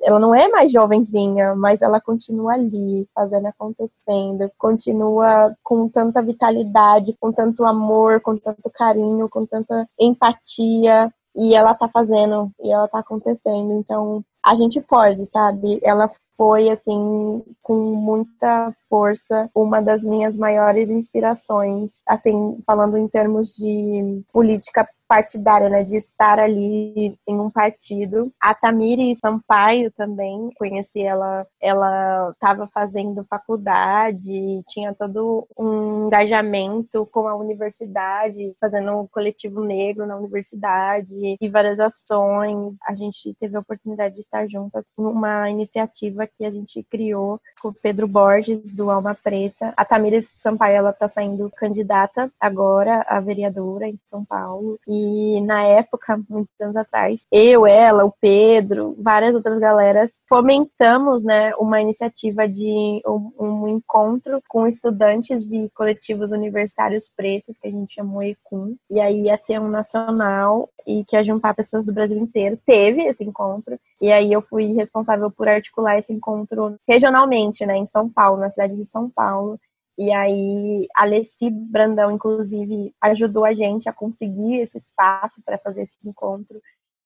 Ela 0.02 0.18
não 0.18 0.34
é 0.34 0.48
mais 0.48 0.70
jovenzinha, 0.70 1.54
mas 1.54 1.80
ela 1.80 2.00
continua 2.00 2.54
ali, 2.54 3.08
fazendo 3.14 3.46
acontecendo, 3.46 4.50
continua 4.58 5.56
com 5.62 5.88
tanta 5.88 6.22
vitalidade, 6.22 7.16
com 7.18 7.32
tanto 7.32 7.64
amor, 7.64 8.20
com 8.20 8.36
tanto 8.36 8.70
carinho, 8.70 9.28
com 9.28 9.46
tanta 9.46 9.88
empatia, 9.98 11.12
e 11.36 11.54
ela 11.54 11.74
tá 11.74 11.88
fazendo, 11.88 12.50
e 12.62 12.70
ela 12.70 12.86
tá 12.86 13.00
acontecendo. 13.00 13.72
Então, 13.72 14.24
a 14.44 14.54
gente 14.54 14.78
pode, 14.80 15.24
sabe? 15.24 15.80
Ela 15.82 16.06
foi, 16.36 16.68
assim, 16.68 17.42
com 17.62 17.94
muita 17.94 18.74
força, 18.90 19.48
uma 19.54 19.80
das 19.80 20.04
minhas 20.04 20.36
maiores 20.36 20.90
inspirações, 20.90 22.02
assim, 22.06 22.58
falando 22.66 22.98
em 22.98 23.08
termos 23.08 23.48
de 23.54 24.22
política 24.30 24.86
partidária, 25.06 25.68
né, 25.68 25.82
de 25.82 25.96
estar 25.96 26.38
ali 26.38 27.18
em 27.26 27.40
um 27.40 27.50
partido. 27.50 28.32
A 28.40 28.54
Tamiri 28.54 29.16
Sampaio 29.20 29.90
também, 29.92 30.50
conheci 30.56 31.02
ela, 31.02 31.46
ela 31.60 32.30
estava 32.30 32.66
fazendo 32.66 33.24
faculdade, 33.28 34.62
tinha 34.68 34.94
todo 34.94 35.46
um 35.58 36.06
engajamento 36.06 37.06
com 37.12 37.28
a 37.28 37.34
universidade, 37.34 38.52
fazendo 38.60 38.92
um 38.92 39.06
coletivo 39.06 39.62
negro 39.62 40.06
na 40.06 40.16
universidade 40.16 41.36
e 41.40 41.48
várias 41.48 41.78
ações. 41.78 42.76
A 42.86 42.94
gente 42.94 43.34
teve 43.38 43.56
a 43.56 43.60
oportunidade 43.60 44.14
de 44.14 44.20
estar 44.20 44.46
juntas 44.48 44.90
numa 44.96 45.50
iniciativa 45.50 46.26
que 46.26 46.44
a 46.44 46.50
gente 46.50 46.82
criou 46.84 47.40
com 47.60 47.68
o 47.68 47.74
Pedro 47.74 48.06
Borges, 48.06 48.74
do 48.74 48.90
Alma 48.90 49.14
Preta. 49.14 49.72
A 49.76 49.84
Tamiri 49.84 50.22
Sampaio, 50.22 50.76
ela 50.76 50.90
está 50.90 51.08
saindo 51.08 51.50
candidata 51.56 52.30
agora 52.40 53.04
a 53.08 53.20
vereadora 53.20 53.88
em 53.88 53.98
São 54.04 54.24
Paulo. 54.24 54.78
E 54.86 54.93
na 55.42 55.64
época, 55.64 56.20
muitos 56.28 56.52
anos 56.60 56.76
atrás, 56.76 57.26
eu, 57.30 57.66
ela, 57.66 58.04
o 58.04 58.12
Pedro, 58.20 58.96
várias 58.98 59.34
outras 59.34 59.58
galeras, 59.58 60.22
fomentamos 60.28 61.24
né, 61.24 61.52
uma 61.56 61.80
iniciativa 61.80 62.48
de 62.48 63.02
um, 63.06 63.32
um 63.38 63.68
encontro 63.68 64.40
com 64.48 64.66
estudantes 64.66 65.52
e 65.52 65.70
coletivos 65.74 66.32
universitários 66.32 67.10
pretos, 67.16 67.58
que 67.58 67.68
a 67.68 67.70
gente 67.70 67.94
chamou 67.94 68.22
ECUM. 68.22 68.76
E 68.90 69.00
aí 69.00 69.22
ia 69.22 69.38
ter 69.38 69.60
um 69.60 69.68
nacional 69.68 70.68
e 70.86 71.04
que 71.04 71.16
ia 71.16 71.24
juntar 71.24 71.54
pessoas 71.54 71.86
do 71.86 71.92
Brasil 71.92 72.18
inteiro. 72.18 72.58
Teve 72.64 73.02
esse 73.02 73.24
encontro. 73.24 73.78
E 74.00 74.12
aí 74.12 74.32
eu 74.32 74.42
fui 74.42 74.72
responsável 74.72 75.30
por 75.30 75.48
articular 75.48 75.98
esse 75.98 76.12
encontro 76.12 76.76
regionalmente, 76.88 77.64
né, 77.66 77.76
em 77.76 77.86
São 77.86 78.08
Paulo, 78.08 78.40
na 78.40 78.50
cidade 78.50 78.76
de 78.76 78.84
São 78.84 79.08
Paulo. 79.08 79.58
E 79.96 80.12
aí, 80.12 80.88
a 80.96 81.02
Alessi 81.02 81.50
Brandão, 81.50 82.10
inclusive, 82.10 82.92
ajudou 83.00 83.44
a 83.44 83.54
gente 83.54 83.88
a 83.88 83.92
conseguir 83.92 84.60
esse 84.60 84.76
espaço 84.78 85.40
para 85.44 85.58
fazer 85.58 85.82
esse 85.82 85.98
encontro. 86.04 86.60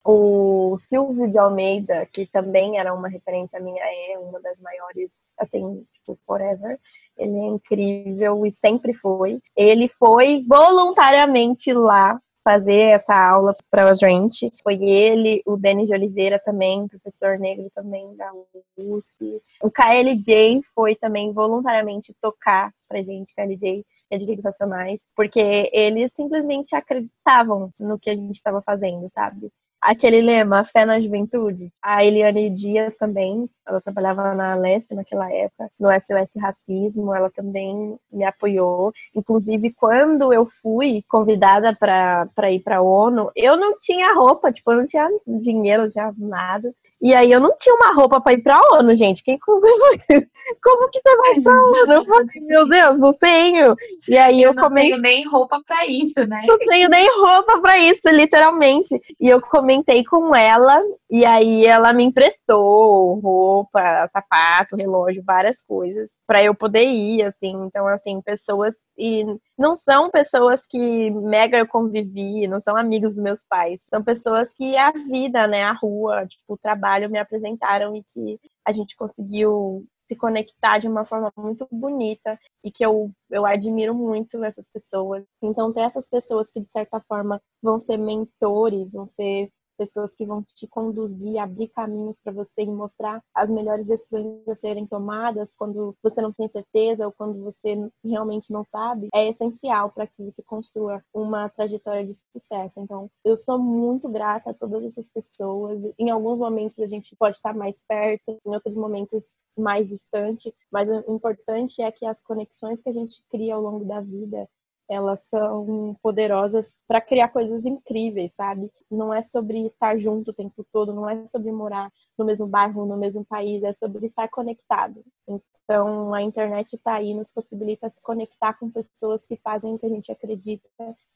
O 0.04 0.78
Silvio 0.78 1.30
de 1.30 1.38
Almeida, 1.38 2.06
que 2.06 2.26
também 2.26 2.78
era 2.78 2.94
uma 2.94 3.08
referência 3.08 3.60
minha, 3.60 3.82
é 3.84 4.18
uma 4.18 4.40
das 4.40 4.58
maiores, 4.58 5.26
assim, 5.36 5.84
tipo, 5.92 6.18
forever. 6.26 6.80
Ele 7.16 7.36
é 7.36 7.46
incrível 7.46 8.46
e 8.46 8.52
sempre 8.52 8.94
foi. 8.94 9.40
Ele 9.54 9.88
foi 9.88 10.44
voluntariamente 10.48 11.72
lá 11.74 12.18
fazer 12.48 12.94
essa 12.94 13.14
aula 13.14 13.54
para 13.70 13.90
a 13.90 13.94
gente. 13.94 14.50
Foi 14.62 14.82
ele, 14.82 15.42
o 15.44 15.54
Denis 15.54 15.86
de 15.86 15.92
Oliveira 15.92 16.38
também, 16.42 16.88
professor 16.88 17.38
negro 17.38 17.70
também 17.74 18.16
da 18.16 18.32
USP. 18.78 19.42
O 19.62 19.70
KLJ 19.70 20.62
foi 20.74 20.96
também 20.96 21.30
voluntariamente 21.30 22.16
tocar 22.22 22.72
pra 22.88 23.02
gente, 23.02 23.34
KLJ, 23.34 23.84
Direitos 24.12 24.44
Nacionais, 24.44 25.02
porque 25.14 25.70
eles 25.74 26.14
simplesmente 26.14 26.74
acreditavam 26.74 27.70
no 27.78 27.98
que 27.98 28.08
a 28.08 28.14
gente 28.14 28.36
estava 28.36 28.62
fazendo, 28.62 29.06
sabe? 29.10 29.52
aquele 29.80 30.20
lema, 30.20 30.64
fé 30.64 30.84
na 30.84 31.00
juventude. 31.00 31.72
A 31.82 32.04
Eliane 32.04 32.50
Dias 32.50 32.94
também, 32.96 33.48
ela 33.68 33.80
trabalhava 33.80 34.34
na 34.34 34.54
Lesp 34.54 34.94
naquela 34.94 35.30
época, 35.30 35.70
no 35.78 35.88
SOS 35.90 36.30
Racismo, 36.40 37.14
ela 37.14 37.30
também 37.30 37.98
me 38.10 38.24
apoiou. 38.24 38.92
Inclusive, 39.14 39.72
quando 39.72 40.32
eu 40.32 40.46
fui 40.62 41.04
convidada 41.08 41.76
para 41.76 42.50
ir 42.50 42.60
para 42.60 42.78
a 42.78 42.82
ONU, 42.82 43.30
eu 43.36 43.56
não 43.56 43.78
tinha 43.78 44.14
roupa, 44.14 44.50
tipo, 44.50 44.72
eu 44.72 44.78
não 44.78 44.86
tinha 44.86 45.06
dinheiro, 45.26 45.84
não 45.84 45.90
tinha 45.90 46.14
nada. 46.16 46.72
E 47.02 47.14
aí 47.14 47.30
eu 47.30 47.38
não 47.38 47.54
tinha 47.56 47.74
uma 47.74 47.92
roupa 47.92 48.20
para 48.20 48.32
ir 48.32 48.42
para 48.42 48.56
a 48.56 48.78
ONU, 48.78 48.96
gente. 48.96 49.22
Quem 49.22 49.38
como, 49.38 49.60
como 50.62 50.90
que 50.90 51.00
você 51.00 51.16
vai 51.16 51.40
para 51.40 51.52
a 51.52 51.64
ONU? 51.64 51.92
Eu 51.92 52.04
falei, 52.04 52.26
meu 52.40 52.68
Deus, 52.68 52.98
não 52.98 53.12
tenho. 53.12 53.76
E 54.08 54.16
aí 54.16 54.42
eu, 54.42 54.50
eu 54.50 54.54
não 54.54 54.62
comentei... 54.64 54.90
tenho 54.90 55.02
nem 55.02 55.28
roupa 55.28 55.60
para 55.66 55.86
isso, 55.86 56.26
né? 56.26 56.40
Não 56.46 56.58
tenho 56.58 56.88
nem 56.88 57.06
roupa 57.20 57.60
para 57.60 57.78
isso, 57.78 58.00
literalmente. 58.06 58.94
E 59.20 59.28
eu 59.28 59.40
comentei 59.40 60.04
com 60.04 60.34
ela 60.34 60.82
e 61.10 61.24
aí 61.24 61.66
ela 61.66 61.92
me 61.92 62.04
emprestou 62.04 63.18
roupa, 63.58 64.08
sapato, 64.12 64.76
relógio, 64.76 65.22
várias 65.24 65.62
coisas 65.62 66.12
para 66.26 66.42
eu 66.42 66.54
poder 66.54 66.84
ir, 66.84 67.22
assim. 67.22 67.52
Então, 67.64 67.86
assim, 67.86 68.20
pessoas 68.20 68.76
e 68.96 69.24
não 69.58 69.74
são 69.74 70.10
pessoas 70.10 70.66
que 70.66 71.10
mega 71.10 71.58
eu 71.58 71.66
convivi, 71.66 72.46
não 72.46 72.60
são 72.60 72.76
amigos 72.76 73.14
dos 73.14 73.22
meus 73.22 73.44
pais, 73.48 73.86
são 73.90 74.02
pessoas 74.02 74.52
que 74.52 74.76
a 74.76 74.90
vida, 74.92 75.46
né, 75.46 75.62
a 75.62 75.72
rua, 75.72 76.26
tipo, 76.26 76.54
o 76.54 76.58
trabalho 76.58 77.10
me 77.10 77.18
apresentaram 77.18 77.96
e 77.96 78.02
que 78.02 78.38
a 78.64 78.72
gente 78.72 78.96
conseguiu 78.96 79.84
se 80.06 80.16
conectar 80.16 80.78
de 80.78 80.88
uma 80.88 81.04
forma 81.04 81.30
muito 81.36 81.68
bonita 81.70 82.38
e 82.64 82.72
que 82.72 82.84
eu, 82.84 83.10
eu 83.30 83.44
admiro 83.44 83.94
muito 83.94 84.42
essas 84.42 84.66
pessoas. 84.68 85.22
Então, 85.42 85.72
ter 85.72 85.80
essas 85.80 86.08
pessoas 86.08 86.50
que, 86.50 86.60
de 86.60 86.72
certa 86.72 86.98
forma, 87.00 87.40
vão 87.62 87.78
ser 87.78 87.98
mentores, 87.98 88.92
vão 88.92 89.06
ser 89.06 89.50
pessoas 89.78 90.14
que 90.14 90.26
vão 90.26 90.44
te 90.54 90.66
conduzir, 90.66 91.38
abrir 91.38 91.68
caminhos 91.68 92.18
para 92.18 92.32
você 92.32 92.62
e 92.62 92.66
mostrar 92.66 93.22
as 93.34 93.50
melhores 93.50 93.86
decisões 93.86 94.46
a 94.48 94.54
serem 94.54 94.86
tomadas 94.86 95.54
quando 95.56 95.94
você 96.02 96.20
não 96.20 96.32
tem 96.32 96.48
certeza 96.48 97.06
ou 97.06 97.12
quando 97.12 97.42
você 97.42 97.88
realmente 98.04 98.52
não 98.52 98.64
sabe, 98.64 99.08
é 99.14 99.28
essencial 99.28 99.90
para 99.90 100.06
que 100.06 100.24
você 100.24 100.42
construa 100.42 101.02
uma 101.14 101.48
trajetória 101.48 102.04
de 102.04 102.12
sucesso. 102.14 102.80
Então, 102.80 103.08
eu 103.24 103.38
sou 103.38 103.58
muito 103.58 104.08
grata 104.08 104.50
a 104.50 104.54
todas 104.54 104.82
essas 104.84 105.08
pessoas. 105.08 105.82
Em 105.98 106.10
alguns 106.10 106.38
momentos 106.38 106.80
a 106.80 106.86
gente 106.86 107.14
pode 107.16 107.36
estar 107.36 107.54
mais 107.54 107.84
perto, 107.86 108.36
em 108.44 108.54
outros 108.54 108.74
momentos 108.74 109.40
mais 109.56 109.88
distante, 109.88 110.52
mas 110.70 110.88
o 110.88 111.14
importante 111.14 111.80
é 111.82 111.90
que 111.92 112.04
as 112.04 112.22
conexões 112.22 112.80
que 112.80 112.88
a 112.88 112.92
gente 112.92 113.22
cria 113.30 113.54
ao 113.54 113.62
longo 113.62 113.84
da 113.84 114.00
vida 114.00 114.48
elas 114.88 115.22
são 115.24 115.96
poderosas 116.02 116.74
para 116.86 117.00
criar 117.00 117.28
coisas 117.28 117.66
incríveis, 117.66 118.34
sabe? 118.34 118.70
Não 118.90 119.12
é 119.12 119.20
sobre 119.20 119.64
estar 119.66 119.98
junto 119.98 120.30
o 120.30 120.34
tempo 120.34 120.64
todo, 120.72 120.94
não 120.94 121.08
é 121.08 121.26
sobre 121.26 121.52
morar 121.52 121.92
no 122.16 122.24
mesmo 122.24 122.46
bairro, 122.46 122.86
no 122.86 122.96
mesmo 122.96 123.24
país, 123.24 123.62
é 123.62 123.72
sobre 123.72 124.06
estar 124.06 124.28
conectado. 124.28 125.04
Então, 125.28 126.14
a 126.14 126.22
internet 126.22 126.72
está 126.72 126.94
aí, 126.94 127.12
nos 127.12 127.30
possibilita 127.30 127.90
se 127.90 128.02
conectar 128.02 128.54
com 128.54 128.70
pessoas 128.70 129.26
que 129.26 129.36
fazem 129.36 129.74
o 129.74 129.78
que 129.78 129.86
a 129.86 129.90
gente 129.90 130.10
acredita 130.10 130.66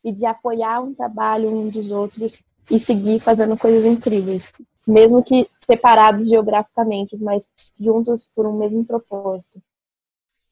e 0.04 0.12
de 0.12 0.26
apoiar 0.26 0.80
um 0.80 0.94
trabalho 0.94 1.48
um 1.48 1.68
dos 1.68 1.90
outros 1.90 2.42
e 2.70 2.78
seguir 2.78 3.18
fazendo 3.18 3.56
coisas 3.56 3.84
incríveis, 3.84 4.52
mesmo 4.86 5.22
que 5.22 5.48
separados 5.66 6.28
geograficamente, 6.28 7.16
mas 7.16 7.48
juntos 7.78 8.28
por 8.34 8.46
um 8.46 8.58
mesmo 8.58 8.84
propósito. 8.84 9.60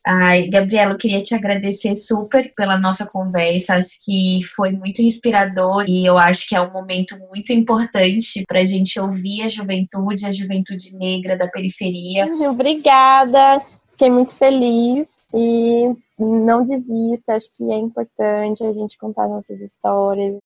Ai, 0.06 0.48
Gabriela, 0.48 0.92
eu 0.92 0.98
queria 0.98 1.20
te 1.20 1.34
agradecer 1.34 1.94
super 1.94 2.52
pela 2.54 2.78
nossa 2.78 3.04
conversa. 3.04 3.74
Acho 3.74 3.98
que 4.02 4.40
foi 4.56 4.72
muito 4.72 5.02
inspirador 5.02 5.84
e 5.86 6.06
eu 6.06 6.16
acho 6.16 6.48
que 6.48 6.56
é 6.56 6.60
um 6.60 6.72
momento 6.72 7.18
muito 7.28 7.52
importante 7.52 8.42
para 8.48 8.60
a 8.60 8.64
gente 8.64 8.98
ouvir 8.98 9.42
a 9.42 9.48
juventude, 9.48 10.24
a 10.24 10.32
juventude 10.32 10.96
negra 10.96 11.36
da 11.36 11.48
periferia. 11.48 12.26
Obrigada, 12.48 13.60
fiquei 13.92 14.10
muito 14.10 14.34
feliz 14.34 15.26
e 15.34 15.94
não 16.18 16.64
desista. 16.64 17.34
Acho 17.34 17.54
que 17.54 17.70
é 17.70 17.76
importante 17.76 18.64
a 18.64 18.72
gente 18.72 18.96
contar 18.96 19.28
nossas 19.28 19.60
histórias. 19.60 20.38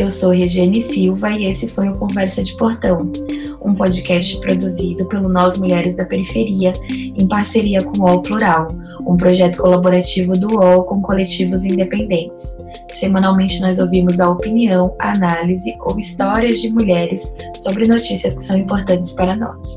Eu 0.00 0.08
sou 0.08 0.30
Regiane 0.30 0.80
Silva 0.80 1.30
e 1.30 1.44
esse 1.44 1.68
foi 1.68 1.90
o 1.90 1.94
Conversa 1.94 2.42
de 2.42 2.56
Portão, 2.56 3.12
um 3.62 3.74
podcast 3.74 4.40
produzido 4.40 5.04
pelo 5.04 5.28
Nós 5.28 5.58
Mulheres 5.58 5.94
da 5.94 6.06
Periferia 6.06 6.72
em 6.90 7.28
parceria 7.28 7.82
com 7.82 7.98
o 7.98 8.04
UOL 8.04 8.22
Plural, 8.22 8.68
um 9.06 9.14
projeto 9.14 9.58
colaborativo 9.58 10.32
do 10.32 10.54
UOL 10.54 10.84
com 10.84 11.02
coletivos 11.02 11.66
independentes. 11.66 12.56
Semanalmente 12.98 13.60
nós 13.60 13.78
ouvimos 13.78 14.20
a 14.20 14.30
opinião, 14.30 14.96
a 14.98 15.12
análise 15.12 15.74
ou 15.80 15.98
histórias 15.98 16.62
de 16.62 16.70
mulheres 16.70 17.34
sobre 17.58 17.86
notícias 17.86 18.34
que 18.34 18.44
são 18.44 18.56
importantes 18.56 19.12
para 19.12 19.36
nós. 19.36 19.76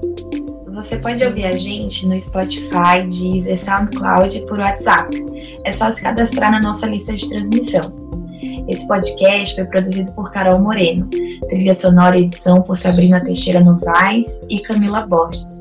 Você 0.73 0.95
pode 0.95 1.21
ouvir 1.25 1.47
a 1.47 1.57
gente 1.57 2.07
no 2.07 2.17
Spotify, 2.17 3.05
Deezer, 3.09 3.59
SoundCloud 3.59 4.37
e 4.37 4.45
por 4.45 4.59
WhatsApp. 4.59 5.21
É 5.65 5.71
só 5.73 5.91
se 5.91 6.01
cadastrar 6.01 6.49
na 6.49 6.61
nossa 6.61 6.87
lista 6.87 7.13
de 7.13 7.27
transmissão. 7.27 8.02
Esse 8.67 8.87
podcast 8.87 9.55
foi 9.55 9.65
produzido 9.65 10.11
por 10.13 10.31
Carol 10.31 10.59
Moreno, 10.59 11.09
trilha 11.49 11.73
sonora 11.73 12.17
e 12.17 12.23
edição 12.23 12.61
por 12.61 12.77
Sabrina 12.77 13.19
Teixeira 13.19 13.59
Novaes 13.59 14.41
e 14.49 14.59
Camila 14.59 15.05
Borges. 15.05 15.59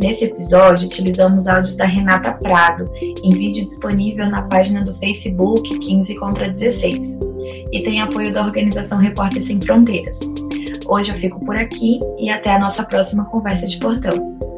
Nesse 0.00 0.24
episódio, 0.24 0.86
utilizamos 0.86 1.46
áudios 1.46 1.76
da 1.76 1.84
Renata 1.84 2.32
Prado, 2.32 2.88
em 3.00 3.30
vídeo 3.30 3.64
disponível 3.64 4.28
na 4.28 4.42
página 4.48 4.82
do 4.82 4.92
Facebook 4.94 5.78
15 5.78 6.14
contra 6.16 6.48
16, 6.48 7.18
e 7.70 7.80
tem 7.80 8.00
apoio 8.00 8.32
da 8.32 8.42
organização 8.42 8.98
Repórter 8.98 9.40
Sem 9.40 9.60
Fronteiras. 9.60 10.18
Hoje 10.88 11.12
eu 11.12 11.16
fico 11.16 11.38
por 11.44 11.56
aqui 11.56 12.00
e 12.18 12.28
até 12.28 12.54
a 12.54 12.58
nossa 12.58 12.82
próxima 12.82 13.24
conversa 13.26 13.66
de 13.66 13.78
portão. 13.78 14.51